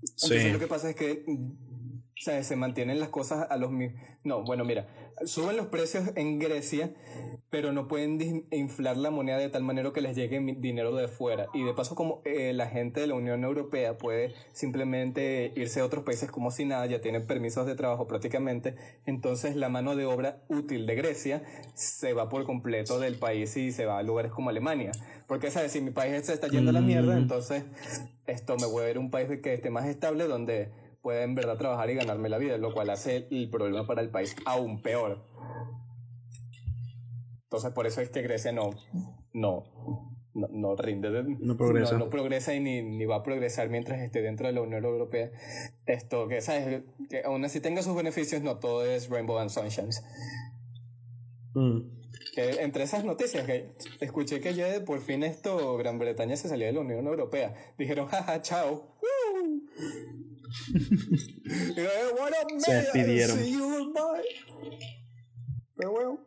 Entonces 0.00 0.52
lo 0.52 0.58
que 0.58 0.66
pasa 0.68 0.90
es 0.90 0.96
que 0.96 1.24
se 2.16 2.56
mantienen 2.56 3.00
las 3.00 3.08
cosas 3.08 3.50
a 3.50 3.56
los 3.56 3.70
mismos. 3.70 4.00
No, 4.22 4.44
bueno, 4.44 4.64
mira, 4.64 5.03
suben 5.24 5.56
los 5.56 5.66
precios 5.66 6.10
en 6.16 6.38
Grecia, 6.38 6.92
pero 7.50 7.72
no 7.72 7.88
pueden 7.88 8.46
inflar 8.50 8.96
la 8.96 9.10
moneda 9.10 9.38
de 9.38 9.48
tal 9.48 9.62
manera 9.62 9.92
que 9.92 10.00
les 10.00 10.16
llegue 10.16 10.40
dinero 10.58 10.94
de 10.94 11.08
fuera. 11.08 11.46
Y 11.54 11.62
de 11.62 11.72
paso, 11.74 11.94
como 11.94 12.20
eh, 12.24 12.52
la 12.52 12.68
gente 12.68 13.00
de 13.00 13.06
la 13.06 13.14
Unión 13.14 13.44
Europea 13.44 13.96
puede 13.96 14.34
simplemente 14.52 15.52
irse 15.56 15.80
a 15.80 15.84
otros 15.84 16.04
países 16.04 16.30
como 16.30 16.50
si 16.50 16.64
nada, 16.64 16.86
ya 16.86 17.00
tienen 17.00 17.26
permisos 17.26 17.66
de 17.66 17.74
trabajo 17.74 18.06
prácticamente, 18.06 18.74
entonces 19.06 19.56
la 19.56 19.68
mano 19.68 19.96
de 19.96 20.04
obra 20.04 20.42
útil 20.48 20.86
de 20.86 20.94
Grecia 20.94 21.42
se 21.74 22.12
va 22.12 22.28
por 22.28 22.44
completo 22.44 22.98
del 22.98 23.16
país 23.16 23.56
y 23.56 23.72
se 23.72 23.86
va 23.86 23.98
a 23.98 24.02
lugares 24.02 24.32
como 24.32 24.50
Alemania. 24.50 24.92
Porque, 25.26 25.50
¿sabes? 25.50 25.72
Si 25.72 25.80
mi 25.80 25.90
país 25.90 26.26
se 26.26 26.34
está 26.34 26.48
yendo 26.48 26.70
a 26.70 26.74
la 26.74 26.80
mierda, 26.80 27.14
mm. 27.14 27.18
entonces 27.18 27.64
esto 28.26 28.56
me 28.56 28.66
voy 28.66 28.84
a 28.84 28.94
a 28.94 28.98
un 28.98 29.10
país 29.10 29.28
que 29.42 29.54
esté 29.54 29.70
más 29.70 29.86
estable 29.86 30.26
donde 30.26 30.70
pueda 31.04 31.22
en 31.22 31.34
verdad 31.34 31.58
trabajar 31.58 31.90
y 31.90 31.94
ganarme 31.96 32.30
la 32.30 32.38
vida, 32.38 32.56
lo 32.56 32.72
cual 32.72 32.88
hace 32.88 33.28
el 33.30 33.50
problema 33.50 33.86
para 33.86 34.00
el 34.00 34.08
país 34.08 34.34
aún 34.46 34.80
peor. 34.80 35.22
Entonces 37.42 37.72
por 37.72 37.86
eso 37.86 38.00
es 38.00 38.08
que 38.08 38.22
Grecia 38.22 38.52
no, 38.52 38.70
no, 39.34 39.64
no, 40.32 40.76
rinde, 40.76 41.10
no 41.22 41.58
progresa, 41.58 41.98
no, 41.98 42.08
progresa 42.08 42.54
y 42.54 42.60
ni, 42.60 42.80
ni, 42.80 43.04
va 43.04 43.16
a 43.16 43.22
progresar 43.22 43.68
mientras 43.68 44.00
esté 44.00 44.22
dentro 44.22 44.46
de 44.46 44.54
la 44.54 44.62
Unión 44.62 44.82
Europea. 44.82 45.30
Esto 45.84 46.26
que 46.26 46.40
sabes 46.40 46.84
que 47.10 47.22
aún 47.22 47.44
así 47.44 47.60
tenga 47.60 47.82
sus 47.82 47.94
beneficios, 47.94 48.40
no 48.40 48.58
todo 48.58 48.86
es 48.86 49.10
Rainbow 49.10 49.36
and 49.38 49.50
Sunshine. 49.50 49.90
Mm. 51.52 51.82
entre 52.60 52.82
esas 52.82 53.04
noticias 53.04 53.44
que 53.44 53.74
escuché 54.00 54.40
que 54.40 54.54
ya 54.54 54.82
por 54.86 55.00
fin 55.00 55.22
esto, 55.22 55.76
Gran 55.76 55.98
Bretaña 55.98 56.34
se 56.36 56.48
salió 56.48 56.66
de 56.66 56.72
la 56.72 56.80
Unión 56.80 57.06
Europea. 57.06 57.54
Dijeron, 57.76 58.06
jaja, 58.06 58.40
chao. 58.40 58.96
se 62.58 62.74
despidieron. 62.74 63.38
Pero 65.76 65.90
bueno. 65.90 66.20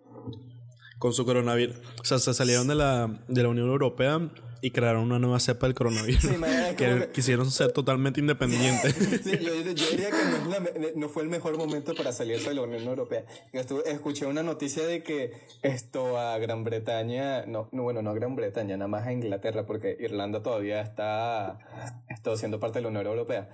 Con 0.99 1.13
su 1.13 1.25
coronavirus. 1.25 1.77
O 2.01 2.05
sea, 2.05 2.19
se 2.19 2.33
salieron 2.33 2.67
de 2.67 2.75
la, 2.75 3.23
de 3.27 3.43
la 3.43 3.49
Unión 3.49 3.67
Europea 3.67 4.29
y 4.61 4.71
crearon 4.71 5.03
una 5.03 5.19
nueva 5.19 5.39
cepa 5.39 5.67
del 5.67 5.75
coronavirus. 5.75 6.27
que, 6.77 7.09
quisieron 7.13 7.49
ser 7.51 7.71
totalmente 7.71 8.19
independientes. 8.19 8.95
sí, 9.23 9.37
yo, 9.39 9.63
diría 9.63 10.09
que 10.09 10.93
no, 10.95 11.09
fue 11.09 11.23
el 11.23 11.29
mejor 11.29 11.57
momento 11.57 11.93
para 11.95 12.11
salirse 12.11 12.49
de 12.49 12.55
la 12.55 12.61
Unión 12.61 12.83
Europea. 12.83 13.25
escuché 13.85 14.25
una 14.25 14.43
noticia 14.43 14.85
de 14.85 15.03
que 15.03 15.31
esto 15.61 16.19
a 16.19 16.37
Gran 16.39 16.63
Bretaña, 16.63 17.45
no, 17.45 17.69
no, 17.71 17.83
bueno, 17.83 18.01
no 18.01 18.11
a 18.11 18.13
Gran 18.13 18.35
Bretaña, 18.35 18.77
nada 18.77 18.87
más 18.87 19.07
a 19.07 19.13
Inglaterra, 19.13 19.65
porque 19.65 19.97
Irlanda 19.99 20.41
todavía 20.41 20.81
está, 20.81 21.57
está 22.17 22.35
siendo 22.35 22.59
parte 22.59 22.79
de 22.79 22.83
la 22.83 22.89
Unión 22.89 23.05
Europea. 23.05 23.49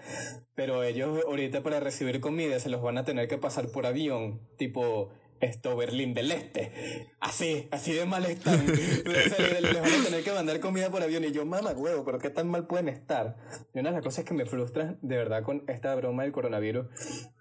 Pero 0.55 0.83
ellos 0.83 1.23
ahorita 1.25 1.61
para 1.63 1.79
recibir 1.79 2.19
comida 2.19 2.59
se 2.59 2.69
los 2.69 2.81
van 2.81 2.97
a 2.97 3.05
tener 3.05 3.27
que 3.27 3.37
pasar 3.37 3.67
por 3.69 3.85
avión, 3.85 4.41
tipo 4.57 5.09
esto, 5.43 5.75
Berlín 5.75 6.13
del 6.13 6.31
Este. 6.31 7.07
Así, 7.19 7.67
así 7.71 7.93
de 7.93 8.05
mal 8.05 8.25
están. 8.25 8.65
les, 8.67 9.73
van 9.73 10.01
a 10.01 10.03
tener 10.05 10.23
que 10.23 10.31
mandar 10.31 10.59
comida 10.59 10.89
por 10.89 11.03
avión. 11.03 11.23
Y 11.23 11.31
yo, 11.31 11.45
mamá, 11.45 11.71
huevo, 11.71 12.03
pero 12.05 12.19
qué 12.19 12.29
tan 12.29 12.49
mal 12.49 12.65
pueden 12.65 12.89
estar. 12.89 13.37
Y 13.73 13.79
una 13.79 13.89
de 13.89 13.95
las 13.95 14.03
cosas 14.03 14.25
que 14.25 14.33
me 14.33 14.45
frustran, 14.45 14.97
de 15.01 15.17
verdad, 15.17 15.43
con 15.43 15.63
esta 15.67 15.93
broma 15.95 16.23
del 16.23 16.31
coronavirus, 16.31 16.87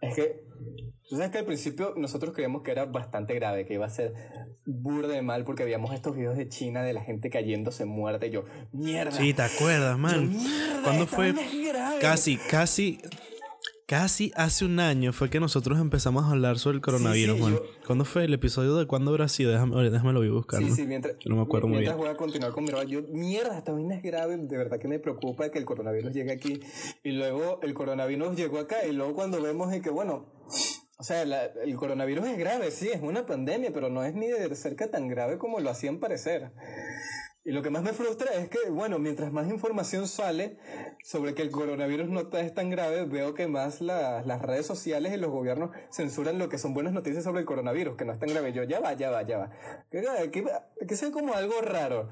es 0.00 0.14
que, 0.14 0.44
tú 1.08 1.16
sabes 1.16 1.30
que 1.30 1.38
al 1.38 1.44
principio 1.44 1.94
nosotros 1.96 2.34
creíamos 2.34 2.62
que 2.62 2.72
era 2.72 2.84
bastante 2.84 3.34
grave, 3.34 3.64
que 3.64 3.74
iba 3.74 3.86
a 3.86 3.90
ser 3.90 4.14
burda 4.64 5.08
de 5.08 5.22
mal, 5.22 5.44
porque 5.44 5.64
veíamos 5.64 5.94
estos 5.94 6.16
videos 6.16 6.36
de 6.36 6.48
China 6.48 6.82
de 6.82 6.92
la 6.92 7.02
gente 7.02 7.30
cayéndose 7.30 7.84
muerta. 7.84 8.26
Y 8.26 8.30
yo, 8.30 8.44
mierda. 8.72 9.12
Sí, 9.12 9.32
¿te 9.32 9.42
acuerdas, 9.42 9.98
man? 9.98 10.32
¿Cuándo 10.84 11.06
fue? 11.06 11.34
Casi, 12.00 12.36
casi 12.36 13.00
Casi 13.86 14.32
hace 14.36 14.64
un 14.64 14.80
año 14.80 15.12
fue 15.12 15.28
que 15.28 15.40
nosotros 15.40 15.80
empezamos 15.80 16.24
a 16.24 16.30
hablar 16.30 16.58
sobre 16.58 16.76
el 16.76 16.82
coronavirus, 16.82 17.36
sí, 17.36 17.58
¿Cuándo 17.86 18.04
fue 18.04 18.24
el 18.24 18.32
episodio 18.32 18.76
de 18.76 18.86
cuándo 18.86 19.10
habrá 19.10 19.28
sido? 19.28 19.50
Déjame, 19.50 19.90
déjame 19.90 20.12
lo 20.12 20.20
voy 20.20 20.28
a 20.28 20.32
buscar. 20.32 20.62
Sí, 20.62 20.70
sí, 20.70 20.86
mientras, 20.86 21.16
no 21.26 21.36
me 21.36 21.42
acuerdo 21.42 21.68
muy 21.68 21.80
bien. 21.80 21.96
voy 21.96 22.08
a 22.08 22.16
continuar 22.16 22.52
con 22.52 22.64
mi 22.64 22.70
Yo, 22.88 23.02
mierda, 23.10 23.58
esta 23.58 23.72
vaina 23.72 23.96
es 23.96 24.02
grave. 24.02 24.36
De 24.36 24.56
verdad 24.56 24.78
que 24.78 24.88
me 24.88 24.98
preocupa 24.98 25.50
que 25.50 25.58
el 25.58 25.64
coronavirus 25.64 26.12
llegue 26.12 26.32
aquí. 26.32 26.60
Y 27.02 27.12
luego 27.12 27.60
el 27.62 27.74
coronavirus 27.74 28.36
llegó 28.36 28.58
acá. 28.58 28.86
Y 28.86 28.92
luego 28.92 29.14
cuando 29.14 29.42
vemos 29.42 29.72
que, 29.80 29.90
bueno, 29.90 30.26
o 31.02 31.04
sea, 31.04 31.22
el 31.22 31.76
coronavirus 31.76 32.28
es 32.28 32.38
grave, 32.38 32.70
sí, 32.70 32.88
es 32.88 33.02
una 33.02 33.26
pandemia, 33.26 33.72
pero 33.72 33.90
no 33.90 34.04
es 34.04 34.14
ni 34.14 34.28
de 34.28 34.54
cerca 34.54 34.88
tan 34.88 35.08
grave 35.08 35.36
como 35.36 35.58
lo 35.58 35.68
hacían 35.68 35.98
parecer. 35.98 36.52
Y 37.44 37.50
lo 37.50 37.60
que 37.62 37.70
más 37.70 37.82
me 37.82 37.92
frustra 37.92 38.32
es 38.34 38.48
que, 38.48 38.70
bueno, 38.70 39.00
mientras 39.00 39.32
más 39.32 39.50
información 39.50 40.06
sale 40.06 40.58
sobre 41.02 41.34
que 41.34 41.42
el 41.42 41.50
coronavirus 41.50 42.08
no 42.08 42.20
es 42.38 42.54
tan 42.54 42.70
grave, 42.70 43.04
veo 43.04 43.34
que 43.34 43.48
más 43.48 43.80
las 43.80 44.42
redes 44.42 44.64
sociales 44.64 45.12
y 45.12 45.16
los 45.16 45.32
gobiernos 45.32 45.70
censuran 45.90 46.38
lo 46.38 46.48
que 46.48 46.58
son 46.58 46.72
buenas 46.72 46.92
noticias 46.92 47.24
sobre 47.24 47.40
el 47.40 47.46
coronavirus, 47.46 47.96
que 47.96 48.04
no 48.04 48.12
es 48.12 48.20
tan 48.20 48.28
grave. 48.28 48.52
Yo, 48.52 48.62
ya 48.62 48.78
va, 48.78 48.92
ya 48.92 49.10
va, 49.10 49.22
ya 49.22 49.38
va. 49.38 49.50
Aquí, 50.22 50.44
aquí 50.80 50.94
se 50.94 51.06
ve 51.06 51.12
como 51.12 51.34
algo 51.34 51.60
raro. 51.62 52.10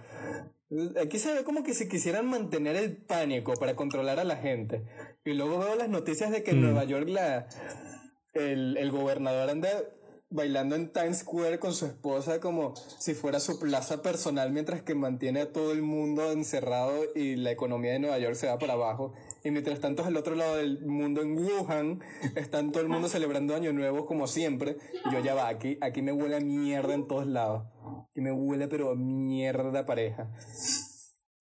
Aquí 1.01 1.21
se 1.21 1.33
ve 1.33 1.45
como 1.45 1.63
que 1.63 1.75
si 1.75 1.89
quisieran 1.89 2.27
mantener 2.27 2.75
el 2.75 2.97
pánico 2.97 3.55
para 3.55 3.77
controlar 3.77 4.19
a 4.19 4.25
la 4.25 4.37
gente. 4.37 4.85
Y 5.25 5.35
luego 5.35 5.61
veo 5.61 5.77
las 5.77 5.89
noticias 5.89 6.33
de 6.33 6.43
que 6.43 6.51
en 6.51 6.59
mm. 6.59 6.63
Nueva 6.63 6.85
York 6.85 7.09
la, 7.09 7.47
el, 8.35 8.77
el 8.77 8.91
gobernador 8.91 9.49
anda 9.49 9.69
bailando 10.31 10.77
en 10.77 10.93
Times 10.93 11.19
Square 11.19 11.59
con 11.59 11.75
su 11.75 11.87
esposa 11.87 12.41
como 12.41 12.75
si 12.99 13.15
fuera 13.15 13.41
su 13.41 13.59
plaza 13.59 14.01
personal 14.01 14.53
mientras 14.53 14.83
que 14.83 14.95
mantiene 14.95 15.41
a 15.41 15.53
todo 15.53 15.73
el 15.73 15.83
mundo 15.83 16.31
encerrado 16.31 17.03
y 17.17 17.35
la 17.35 17.51
economía 17.51 17.93
de 17.93 17.99
Nueva 17.99 18.19
York 18.19 18.37
se 18.37 18.47
va 18.47 18.59
para 18.59 18.75
abajo. 18.75 19.13
Y 19.43 19.51
mientras 19.51 19.81
tanto 19.81 20.05
al 20.05 20.17
otro 20.17 20.37
lado 20.37 20.57
del 20.57 20.87
mundo 20.87 21.23
en 21.23 21.37
Wuhan 21.37 22.01
están 22.37 22.71
todo 22.71 22.83
el 22.83 22.89
mundo 22.89 23.09
celebrando 23.09 23.57
Año 23.57 23.73
Nuevo 23.73 24.07
como 24.07 24.29
siempre. 24.29 24.77
Yo 25.13 25.19
ya 25.21 25.35
va, 25.35 25.49
aquí, 25.49 25.79
aquí 25.81 26.01
me 26.01 26.13
huele 26.13 26.37
a 26.37 26.41
mierda 26.41 26.95
en 26.95 27.09
todos 27.09 27.27
lados. 27.27 27.65
Aquí 28.11 28.21
me 28.21 28.31
huele 28.31 28.69
pero 28.69 28.95
mierda 28.95 29.85
pareja. 29.85 30.31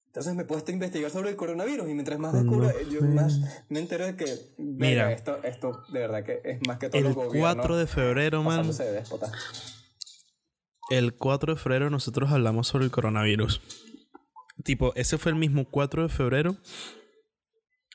Entonces 0.09 0.33
me 0.33 0.43
puedo 0.43 0.63
investigar 0.71 1.11
sobre 1.11 1.29
el 1.29 1.35
coronavirus 1.35 1.87
y 1.87 1.93
mientras 1.93 2.17
más 2.17 2.33
descubro, 2.33 2.67
yo 2.89 3.01
más 3.01 3.39
me 3.69 3.77
entero 3.77 4.07
de 4.07 4.15
que 4.15 4.25
mira 4.57 5.11
esto, 5.11 5.37
esto 5.43 5.83
de 5.89 5.99
verdad 5.99 6.23
que 6.23 6.41
es 6.43 6.59
más 6.67 6.79
que 6.79 6.89
todo 6.89 7.07
el 7.07 7.13
4 7.13 7.77
de 7.77 7.85
febrero, 7.85 8.41
man. 8.41 8.67
el 10.89 11.13
4 11.13 11.53
de 11.53 11.61
febrero 11.61 11.89
nosotros 11.91 12.31
hablamos 12.31 12.67
sobre 12.67 12.85
el 12.85 12.91
coronavirus. 12.91 13.61
Tipo, 14.63 14.93
ese 14.95 15.19
fue 15.19 15.31
el 15.31 15.37
mismo 15.37 15.69
4 15.69 16.01
de 16.01 16.09
febrero 16.09 16.57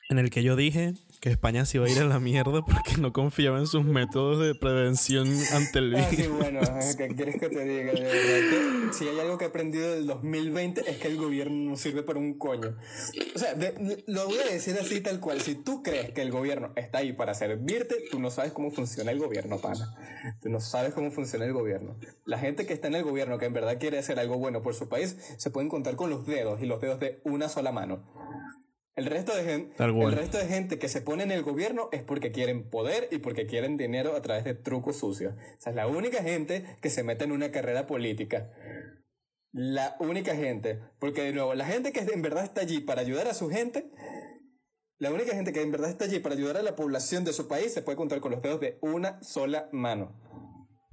en 0.09 0.17
el 0.17 0.29
que 0.29 0.41
yo 0.41 0.55
dije 0.55 0.93
que 1.25 1.31
España 1.31 1.65
se 1.65 1.77
iba 1.77 1.87
a 1.87 1.89
ir 1.89 1.97
a 1.97 2.05
la 2.05 2.19
mierda 2.19 2.61
porque 2.63 2.97
no 2.99 3.11
confiaba 3.11 3.57
en 3.57 3.65
sus 3.65 3.83
métodos 3.83 4.45
de 4.45 4.53
prevención 4.53 5.27
ante 5.53 5.79
el 5.79 5.89
virus. 5.95 6.05
Ah, 6.05 6.15
sí, 6.15 6.27
bueno, 6.27 6.59
¿qué 6.97 7.07
quieres 7.15 7.39
que 7.39 7.49
te 7.49 7.65
diga? 7.65 7.93
De 7.93 8.03
verdad 8.03 8.87
que 8.87 8.93
si 8.93 9.07
hay 9.07 9.19
algo 9.19 9.39
que 9.39 9.45
he 9.45 9.47
aprendido 9.47 9.91
del 9.91 10.05
2020 10.05 10.87
es 10.87 10.97
que 10.97 11.07
el 11.07 11.17
gobierno 11.17 11.71
no 11.71 11.77
sirve 11.77 12.03
para 12.03 12.19
un 12.19 12.37
coño. 12.37 12.77
O 13.35 13.39
sea, 13.39 13.55
lo 14.05 14.27
voy 14.27 14.37
a 14.37 14.53
decir 14.53 14.77
así 14.79 15.01
tal 15.01 15.19
cual. 15.19 15.41
Si 15.41 15.55
tú 15.55 15.81
crees 15.81 16.11
que 16.11 16.21
el 16.21 16.29
gobierno 16.29 16.73
está 16.75 16.99
ahí 16.99 17.11
para 17.11 17.33
servirte, 17.33 17.95
tú 18.11 18.19
no 18.19 18.29
sabes 18.29 18.51
cómo 18.51 18.69
funciona 18.69 19.09
el 19.09 19.17
gobierno, 19.17 19.57
pana. 19.57 19.95
Tú 20.43 20.49
no 20.49 20.59
sabes 20.59 20.93
cómo 20.93 21.09
funciona 21.09 21.45
el 21.45 21.53
gobierno. 21.53 21.97
La 22.25 22.37
gente 22.37 22.67
que 22.67 22.73
está 22.73 22.87
en 22.87 22.93
el 22.93 23.03
gobierno, 23.03 23.39
que 23.39 23.45
en 23.45 23.53
verdad 23.53 23.79
quiere 23.79 23.97
hacer 23.97 24.19
algo 24.19 24.37
bueno 24.37 24.61
por 24.61 24.75
su 24.75 24.89
país, 24.89 25.17
se 25.37 25.49
pueden 25.49 25.69
contar 25.69 25.95
con 25.95 26.11
los 26.11 26.27
dedos 26.27 26.61
y 26.61 26.67
los 26.67 26.79
dedos 26.79 26.99
de 26.99 27.19
una 27.23 27.49
sola 27.49 27.71
mano. 27.71 28.03
El 28.95 29.07
resto, 29.07 29.35
de 29.35 29.43
gente, 29.43 29.83
el 29.83 30.11
resto 30.13 30.37
de 30.37 30.45
gente 30.45 30.79
que 30.79 30.87
se 30.87 31.01
pone 31.01 31.23
en 31.23 31.31
el 31.31 31.43
gobierno 31.43 31.89
es 31.91 32.01
porque 32.01 32.31
quieren 32.31 32.69
poder 32.69 33.09
y 33.11 33.17
porque 33.17 33.45
quieren 33.45 33.75
dinero 33.75 34.15
a 34.15 34.21
través 34.21 34.45
de 34.45 34.53
trucos 34.53 34.97
sucios. 34.97 35.33
O 35.33 35.61
sea, 35.61 35.71
es 35.71 35.75
la 35.75 35.87
única 35.87 36.23
gente 36.23 36.63
que 36.81 36.89
se 36.89 37.03
mete 37.03 37.25
en 37.25 37.33
una 37.33 37.51
carrera 37.51 37.87
política. 37.87 38.53
La 39.51 39.97
única 39.99 40.33
gente. 40.33 40.79
Porque 40.97 41.23
de 41.23 41.33
nuevo, 41.33 41.53
la 41.55 41.65
gente 41.65 41.91
que 41.91 41.99
en 41.99 42.21
verdad 42.21 42.45
está 42.45 42.61
allí 42.61 42.79
para 42.79 43.01
ayudar 43.01 43.27
a 43.27 43.33
su 43.33 43.49
gente, 43.49 43.91
la 44.97 45.11
única 45.11 45.35
gente 45.35 45.51
que 45.51 45.61
en 45.61 45.71
verdad 45.71 45.89
está 45.89 46.05
allí 46.05 46.19
para 46.19 46.35
ayudar 46.35 46.55
a 46.55 46.63
la 46.63 46.77
población 46.77 47.25
de 47.25 47.33
su 47.33 47.49
país 47.49 47.73
se 47.73 47.81
puede 47.81 47.97
contar 47.97 48.21
con 48.21 48.31
los 48.31 48.41
dedos 48.41 48.61
de 48.61 48.77
una 48.81 49.21
sola 49.21 49.67
mano. 49.73 50.21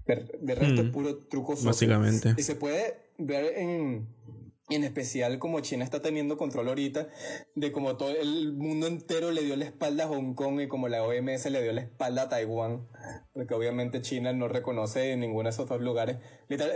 De, 0.07 0.55
resto 0.57 0.83
es 0.83 0.89
mm. 0.89 0.93
puro 0.93 1.19
truco 1.29 1.55
sucio. 1.55 1.71
Básicamente. 1.71 2.35
Y 2.37 2.43
se 2.43 2.57
puede 2.57 3.13
ver 3.19 3.57
en 3.57 4.09
en 4.69 4.85
especial 4.85 5.39
como 5.39 5.61
China 5.61 5.85
está 5.85 6.01
teniendo 6.03 6.37
control 6.37 6.69
ahorita 6.69 7.09
de 7.55 7.73
como 7.73 7.97
todo 7.97 8.11
el 8.11 8.53
mundo 8.53 8.87
entero 8.87 9.31
le 9.33 9.43
dio 9.43 9.57
la 9.57 9.65
espalda 9.65 10.05
a 10.05 10.09
Hong 10.09 10.35
Kong 10.35 10.61
y 10.61 10.69
como 10.69 10.89
la 10.89 11.03
OMS 11.03 11.47
le 11.51 11.63
dio 11.63 11.73
la 11.73 11.83
espalda 11.83 12.23
a 12.23 12.29
Taiwán, 12.29 12.87
porque 13.33 13.55
obviamente 13.55 14.01
China 14.03 14.33
no 14.33 14.49
reconoce 14.49 15.13
en 15.13 15.21
ninguno 15.21 15.49
de 15.49 15.51
esos 15.51 15.69
dos 15.69 15.81
lugares. 15.81 16.19
Literal, 16.49 16.75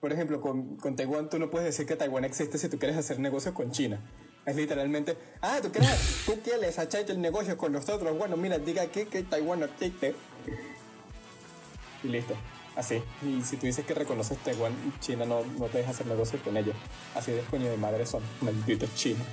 por 0.00 0.12
ejemplo, 0.12 0.40
con, 0.40 0.76
con 0.76 0.96
Taiwán 0.96 1.28
tú 1.28 1.38
no 1.38 1.50
puedes 1.50 1.66
decir 1.66 1.86
que 1.86 1.96
Taiwán 1.96 2.24
existe 2.24 2.58
si 2.58 2.68
tú 2.68 2.78
quieres 2.78 2.96
hacer 2.96 3.18
negocios 3.18 3.54
con 3.54 3.72
China. 3.72 4.00
Es 4.44 4.56
literalmente, 4.56 5.16
ah, 5.40 5.60
tú 5.62 5.70
quieres, 5.70 6.24
tú 6.26 6.34
quieres 6.42 6.78
hacer 6.78 7.08
el 7.10 7.20
negocio 7.20 7.56
con 7.56 7.72
nosotros. 7.72 8.16
Bueno, 8.18 8.36
mira, 8.36 8.58
diga 8.58 8.82
aquí 8.82 9.04
que 9.04 9.22
Taiwán 9.22 9.60
no 9.60 9.66
existe. 9.66 10.14
Y 12.02 12.08
listo. 12.08 12.34
Así. 12.76 13.02
Y 13.22 13.42
si 13.42 13.56
tú 13.56 13.66
dices 13.66 13.84
que 13.84 13.94
reconoces 13.94 14.38
Taiwán, 14.38 14.72
China 15.00 15.24
no, 15.24 15.42
no 15.58 15.66
te 15.66 15.78
deja 15.78 15.90
hacer 15.90 16.06
negocio 16.06 16.38
con 16.42 16.56
ellos. 16.56 16.74
Así 17.14 17.32
de 17.32 17.42
coño 17.42 17.70
de 17.70 17.76
madre 17.76 18.06
son. 18.06 18.22
Malditos 18.40 18.94
chinos. 18.94 19.26